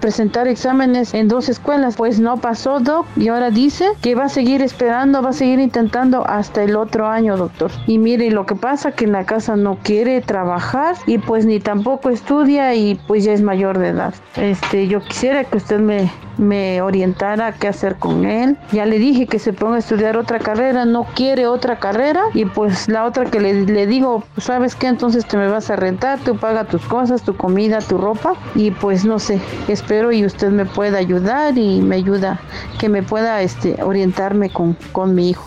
presentar 0.00 0.46
exámenes 0.46 1.14
en 1.14 1.26
dos 1.26 1.48
escuelas. 1.48 1.96
Pues 1.96 2.20
no 2.20 2.36
pasó, 2.36 2.78
Doc, 2.78 3.06
y 3.16 3.26
ahora 3.26 3.50
dice 3.50 3.88
que 4.00 4.14
va 4.14 4.26
a 4.26 4.28
seguir 4.28 4.62
esperando 4.62 5.15
va 5.20 5.30
a 5.30 5.32
seguir 5.32 5.58
intentando 5.60 6.26
hasta 6.26 6.62
el 6.62 6.76
otro 6.76 7.06
año, 7.06 7.36
doctor. 7.36 7.70
Y 7.86 7.98
mire, 7.98 8.30
lo 8.30 8.46
que 8.46 8.54
pasa 8.54 8.92
que 8.92 9.04
en 9.04 9.12
la 9.12 9.24
casa 9.24 9.56
no 9.56 9.78
quiere 9.82 10.20
trabajar 10.20 10.96
y 11.06 11.18
pues 11.18 11.46
ni 11.46 11.60
tampoco 11.60 12.10
estudia 12.10 12.74
y 12.74 12.94
pues 13.06 13.24
ya 13.24 13.32
es 13.32 13.42
mayor 13.42 13.78
de 13.78 13.88
edad. 13.88 14.14
Este, 14.36 14.88
yo 14.88 15.00
quisiera 15.00 15.44
que 15.44 15.56
usted 15.56 15.78
me, 15.78 16.10
me 16.38 16.82
orientara 16.82 17.52
qué 17.52 17.68
hacer 17.68 17.96
con 17.96 18.24
él. 18.24 18.56
Ya 18.72 18.86
le 18.86 18.98
dije 18.98 19.26
que 19.26 19.38
se 19.38 19.52
ponga 19.52 19.76
a 19.76 19.78
estudiar 19.78 20.16
otra 20.16 20.38
carrera, 20.38 20.84
no 20.84 21.04
quiere 21.14 21.46
otra 21.46 21.78
carrera 21.78 22.22
y 22.34 22.44
pues 22.44 22.88
la 22.88 23.04
otra 23.04 23.26
que 23.26 23.40
le, 23.40 23.66
le 23.66 23.86
digo, 23.86 24.24
¿sabes 24.38 24.74
qué? 24.74 24.86
Entonces 24.86 25.26
te 25.26 25.36
me 25.36 25.48
vas 25.48 25.70
a 25.70 25.76
rentar, 25.76 26.18
tú 26.20 26.36
paga 26.36 26.64
tus 26.64 26.82
cosas, 26.86 27.22
tu 27.22 27.36
comida, 27.36 27.78
tu 27.80 27.98
ropa 27.98 28.34
y 28.54 28.70
pues 28.70 29.04
no 29.04 29.18
sé, 29.18 29.40
espero 29.68 30.12
y 30.12 30.24
usted 30.24 30.50
me 30.50 30.64
pueda 30.64 30.98
ayudar 30.98 31.56
y 31.56 31.80
me 31.80 31.96
ayuda, 31.96 32.40
que 32.78 32.88
me 32.88 33.02
pueda 33.02 33.42
este, 33.42 33.82
orientarme 33.82 34.50
con, 34.50 34.76
con 34.92 35.05
mi 35.14 35.30
hijo. 35.30 35.46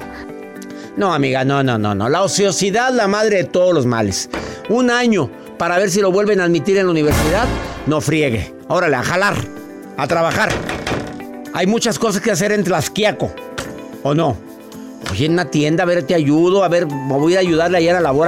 No, 0.98 1.14
amiga, 1.14 1.46
no, 1.46 1.64
no, 1.64 1.78
no, 1.78 1.96
no. 1.96 2.10
La 2.10 2.24
ociosidad, 2.24 2.92
la 2.94 3.08
madre 3.08 3.38
de 3.38 3.44
todos 3.46 3.74
los 3.74 3.86
males. 3.86 4.30
Un 4.70 4.90
año 4.92 5.30
para 5.58 5.78
ver 5.78 5.90
si 5.90 6.02
lo 6.02 6.12
vuelven 6.12 6.42
a 6.42 6.46
admitir 6.46 6.78
en 6.78 6.86
la 6.86 6.92
universidad, 6.92 7.46
no 7.86 8.02
friegue. 8.02 8.54
Órale, 8.68 8.96
a 8.98 9.04
jalar, 9.04 9.36
a 9.98 10.08
trabajar. 10.08 10.50
Hay 11.54 11.68
muchas 11.68 11.98
cosas 12.00 12.22
que 12.22 12.32
hacer 12.32 12.52
en 12.52 12.64
Tlaxquiaco, 12.64 13.32
¿o 14.04 14.14
no? 14.14 14.38
Oye, 15.12 15.26
en 15.26 15.34
una 15.34 15.46
tienda, 15.46 15.84
a 15.84 15.86
ver, 15.88 16.04
te 16.04 16.14
ayudo, 16.14 16.64
a 16.64 16.68
ver, 16.68 16.86
voy 16.86 17.36
a 17.36 17.40
ayudarle 17.40 17.78
ayer 17.80 17.92
a 17.96 18.00
la 18.00 18.10
labor. 18.10 18.28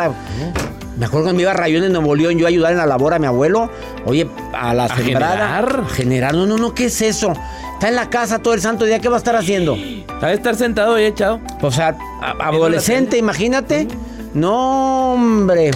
Me 0.98 1.06
acuerdo 1.06 1.26
cuando 1.26 1.38
me 1.38 1.41
iba 1.44 1.52
a 1.52 1.54
Rayón 1.56 1.84
en 1.84 1.94
Nuevo 1.94 2.15
León, 2.15 2.38
yo 2.38 2.46
a 2.46 2.50
ayudar 2.50 2.72
en 2.72 2.78
la 2.78 2.86
labor 2.86 3.13
a 3.13 3.20
mi 3.20 3.26
abuelo. 3.28 3.70
Oye, 4.06 4.28
a 4.54 4.74
la 4.74 4.86
¿A 4.86 4.96
sembrada. 4.96 5.32
generar? 5.36 5.88
Generar. 5.89 6.34
No, 6.36 6.46
no, 6.46 6.58
no, 6.58 6.74
¿qué 6.74 6.86
es 6.86 7.02
eso? 7.02 7.34
Está 7.82 7.89
en 7.89 7.96
la 7.96 8.12
casa 8.12 8.38
todo 8.38 8.54
el 8.54 8.62
santo 8.62 8.86
día, 8.86 9.00
¿qué 9.00 9.10
va 9.10 9.15
a 9.15 9.17
estar 9.17 9.36
haciendo? 9.36 9.76
Va 10.24 10.32
estar 10.34 10.56
sentado 10.56 11.00
y 11.00 11.04
echado. 11.06 11.39
O 11.63 11.72
sea, 11.72 11.98
a- 12.22 12.50
adolescente, 12.50 13.17
imagínate. 13.17 13.88
No, 14.36 15.13
hombre. 15.13 15.72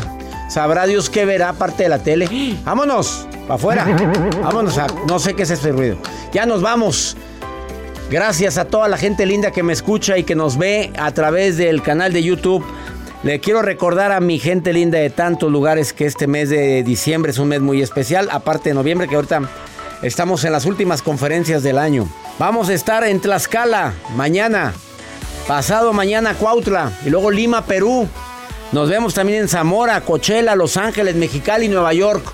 Sabrá 0.47 0.85
Dios 0.85 1.09
qué 1.09 1.25
verá 1.25 1.49
aparte 1.49 1.81
de 1.81 1.89
la 1.89 1.97
tele. 1.97 2.29
Vámonos, 2.63 3.27
para 3.47 3.55
afuera. 3.55 3.87
Vámonos 4.43 4.77
a. 4.77 4.85
No 5.07 5.17
sé 5.17 5.33
qué 5.33 5.41
es 5.41 5.49
ese 5.49 5.71
ruido. 5.71 5.97
Ya 6.31 6.45
nos 6.45 6.61
vamos. 6.61 7.17
Gracias 8.11 8.59
a 8.59 8.65
toda 8.65 8.87
la 8.87 8.97
gente 8.97 9.25
linda 9.25 9.49
que 9.49 9.63
me 9.63 9.73
escucha 9.73 10.15
y 10.19 10.23
que 10.25 10.35
nos 10.35 10.59
ve 10.59 10.93
a 10.99 11.09
través 11.11 11.57
del 11.57 11.81
canal 11.81 12.13
de 12.13 12.21
YouTube. 12.21 12.63
Le 13.23 13.39
quiero 13.39 13.63
recordar 13.63 14.11
a 14.11 14.19
mi 14.19 14.37
gente 14.37 14.73
linda 14.73 14.99
de 14.99 15.09
tantos 15.09 15.51
lugares 15.51 15.91
que 15.91 16.05
este 16.05 16.27
mes 16.27 16.51
de 16.51 16.83
diciembre 16.83 17.31
es 17.31 17.39
un 17.39 17.47
mes 17.47 17.61
muy 17.61 17.81
especial, 17.81 18.29
aparte 18.31 18.69
de 18.69 18.75
noviembre, 18.75 19.07
que 19.07 19.15
ahorita 19.15 19.41
estamos 20.01 20.43
en 20.43 20.51
las 20.51 20.65
últimas 20.65 21.01
conferencias 21.01 21.63
del 21.63 21.77
año. 21.77 22.07
Vamos 22.39 22.69
a 22.69 22.73
estar 22.73 23.03
en 23.03 23.19
Tlaxcala 23.19 23.93
mañana, 24.15 24.73
pasado 25.47 25.93
mañana 25.93 26.33
Cuautla 26.35 26.91
y 27.05 27.09
luego 27.09 27.31
Lima, 27.31 27.65
Perú. 27.65 28.07
Nos 28.71 28.89
vemos 28.89 29.13
también 29.13 29.43
en 29.43 29.47
Zamora, 29.47 30.01
Coachella, 30.01 30.55
Los 30.55 30.77
Ángeles, 30.77 31.15
Mexicali, 31.15 31.67
Nueva 31.67 31.93
York. 31.93 32.25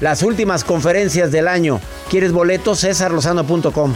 Las 0.00 0.22
últimas 0.22 0.62
conferencias 0.62 1.32
del 1.32 1.48
año. 1.48 1.80
¿Quieres 2.08 2.32
boletos? 2.32 2.80
CesarLozano.com. 2.80 3.94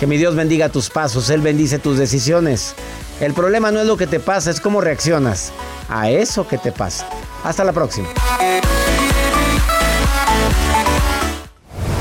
Que 0.00 0.06
mi 0.06 0.16
Dios 0.16 0.34
bendiga 0.34 0.68
tus 0.68 0.90
pasos, 0.90 1.30
Él 1.30 1.40
bendice 1.40 1.78
tus 1.78 1.96
decisiones. 1.96 2.74
El 3.20 3.32
problema 3.32 3.70
no 3.70 3.80
es 3.80 3.86
lo 3.86 3.96
que 3.96 4.08
te 4.08 4.18
pasa, 4.18 4.50
es 4.50 4.60
cómo 4.60 4.80
reaccionas 4.80 5.52
a 5.88 6.10
eso 6.10 6.48
que 6.48 6.58
te 6.58 6.72
pasa. 6.72 7.06
Hasta 7.44 7.62
la 7.62 7.72
próxima. 7.72 8.08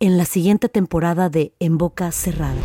En 0.00 0.16
la 0.16 0.26
siguiente 0.26 0.68
temporada 0.68 1.28
de 1.28 1.52
En 1.58 1.76
Boca 1.76 2.12
Cerrada. 2.12 2.60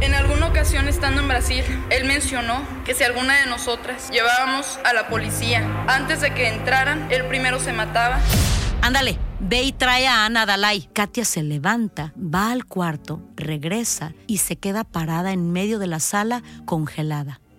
En 0.00 0.14
alguna 0.14 0.48
ocasión 0.48 0.88
estando 0.88 1.22
en 1.22 1.28
Brasil, 1.28 1.62
él 1.90 2.08
mencionó 2.08 2.60
que 2.84 2.92
si 2.92 3.04
alguna 3.04 3.38
de 3.38 3.46
nosotras 3.46 4.10
llevábamos 4.10 4.80
a 4.84 4.92
la 4.92 5.08
policía 5.08 5.64
antes 5.86 6.22
de 6.22 6.34
que 6.34 6.48
entraran, 6.48 7.06
él 7.12 7.24
primero 7.28 7.60
se 7.60 7.72
mataba. 7.72 8.18
Ándale, 8.82 9.16
ve 9.38 9.62
y 9.62 9.70
trae 9.70 10.08
a 10.08 10.24
Ana 10.24 10.44
Dalai. 10.44 10.88
Katia 10.92 11.24
se 11.24 11.44
levanta, 11.44 12.12
va 12.16 12.50
al 12.50 12.64
cuarto, 12.64 13.22
regresa 13.36 14.12
y 14.26 14.38
se 14.38 14.56
queda 14.56 14.82
parada 14.82 15.30
en 15.30 15.52
medio 15.52 15.78
de 15.78 15.86
la 15.86 16.00
sala 16.00 16.42
congelada. 16.64 17.40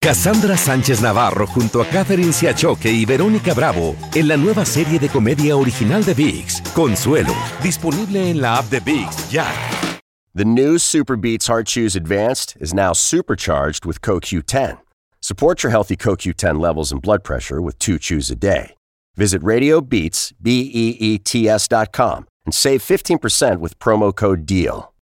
Cassandra 0.00 0.56
Sánchez 0.56 1.00
Navarro 1.00 1.46
junto 1.46 1.80
a 1.80 1.86
Catherine 1.86 2.32
Siachoque 2.32 2.90
y 2.90 3.04
Verónica 3.04 3.54
Bravo 3.54 3.96
en 4.14 4.28
la 4.28 4.36
nueva 4.36 4.64
serie 4.64 4.98
de 4.98 5.08
comedia 5.08 5.56
original 5.56 6.04
de 6.04 6.14
VIX, 6.14 6.60
Consuelo, 6.74 7.34
disponible 7.62 8.30
en 8.30 8.40
la 8.40 8.58
app 8.58 8.70
de 8.70 8.80
VIX 8.80 9.30
ya. 9.30 9.46
The 10.34 10.44
new 10.44 10.78
Super 10.78 11.16
Beats 11.16 11.46
Heart 11.48 11.66
Chews 11.66 11.96
Advanced 11.96 12.56
is 12.60 12.74
now 12.74 12.92
supercharged 12.92 13.86
with 13.86 14.00
CoQ10. 14.02 14.78
Support 15.22 15.62
your 15.62 15.70
healthy 15.70 15.96
CoQ10 15.96 16.60
levels 16.60 16.92
and 16.92 17.00
blood 17.00 17.24
pressure 17.24 17.60
with 17.60 17.78
two 17.78 17.98
chews 17.98 18.30
a 18.30 18.36
day. 18.36 18.74
Visit 19.16 19.42
RadioBeats, 19.42 20.34
B-E-E-T-S 20.40 21.68
dot 21.68 21.92
com 21.92 22.26
and 22.44 22.54
save 22.54 22.82
15% 22.82 23.58
with 23.58 23.78
promo 23.78 24.14
code 24.14 24.44
DEAL. 24.46 24.92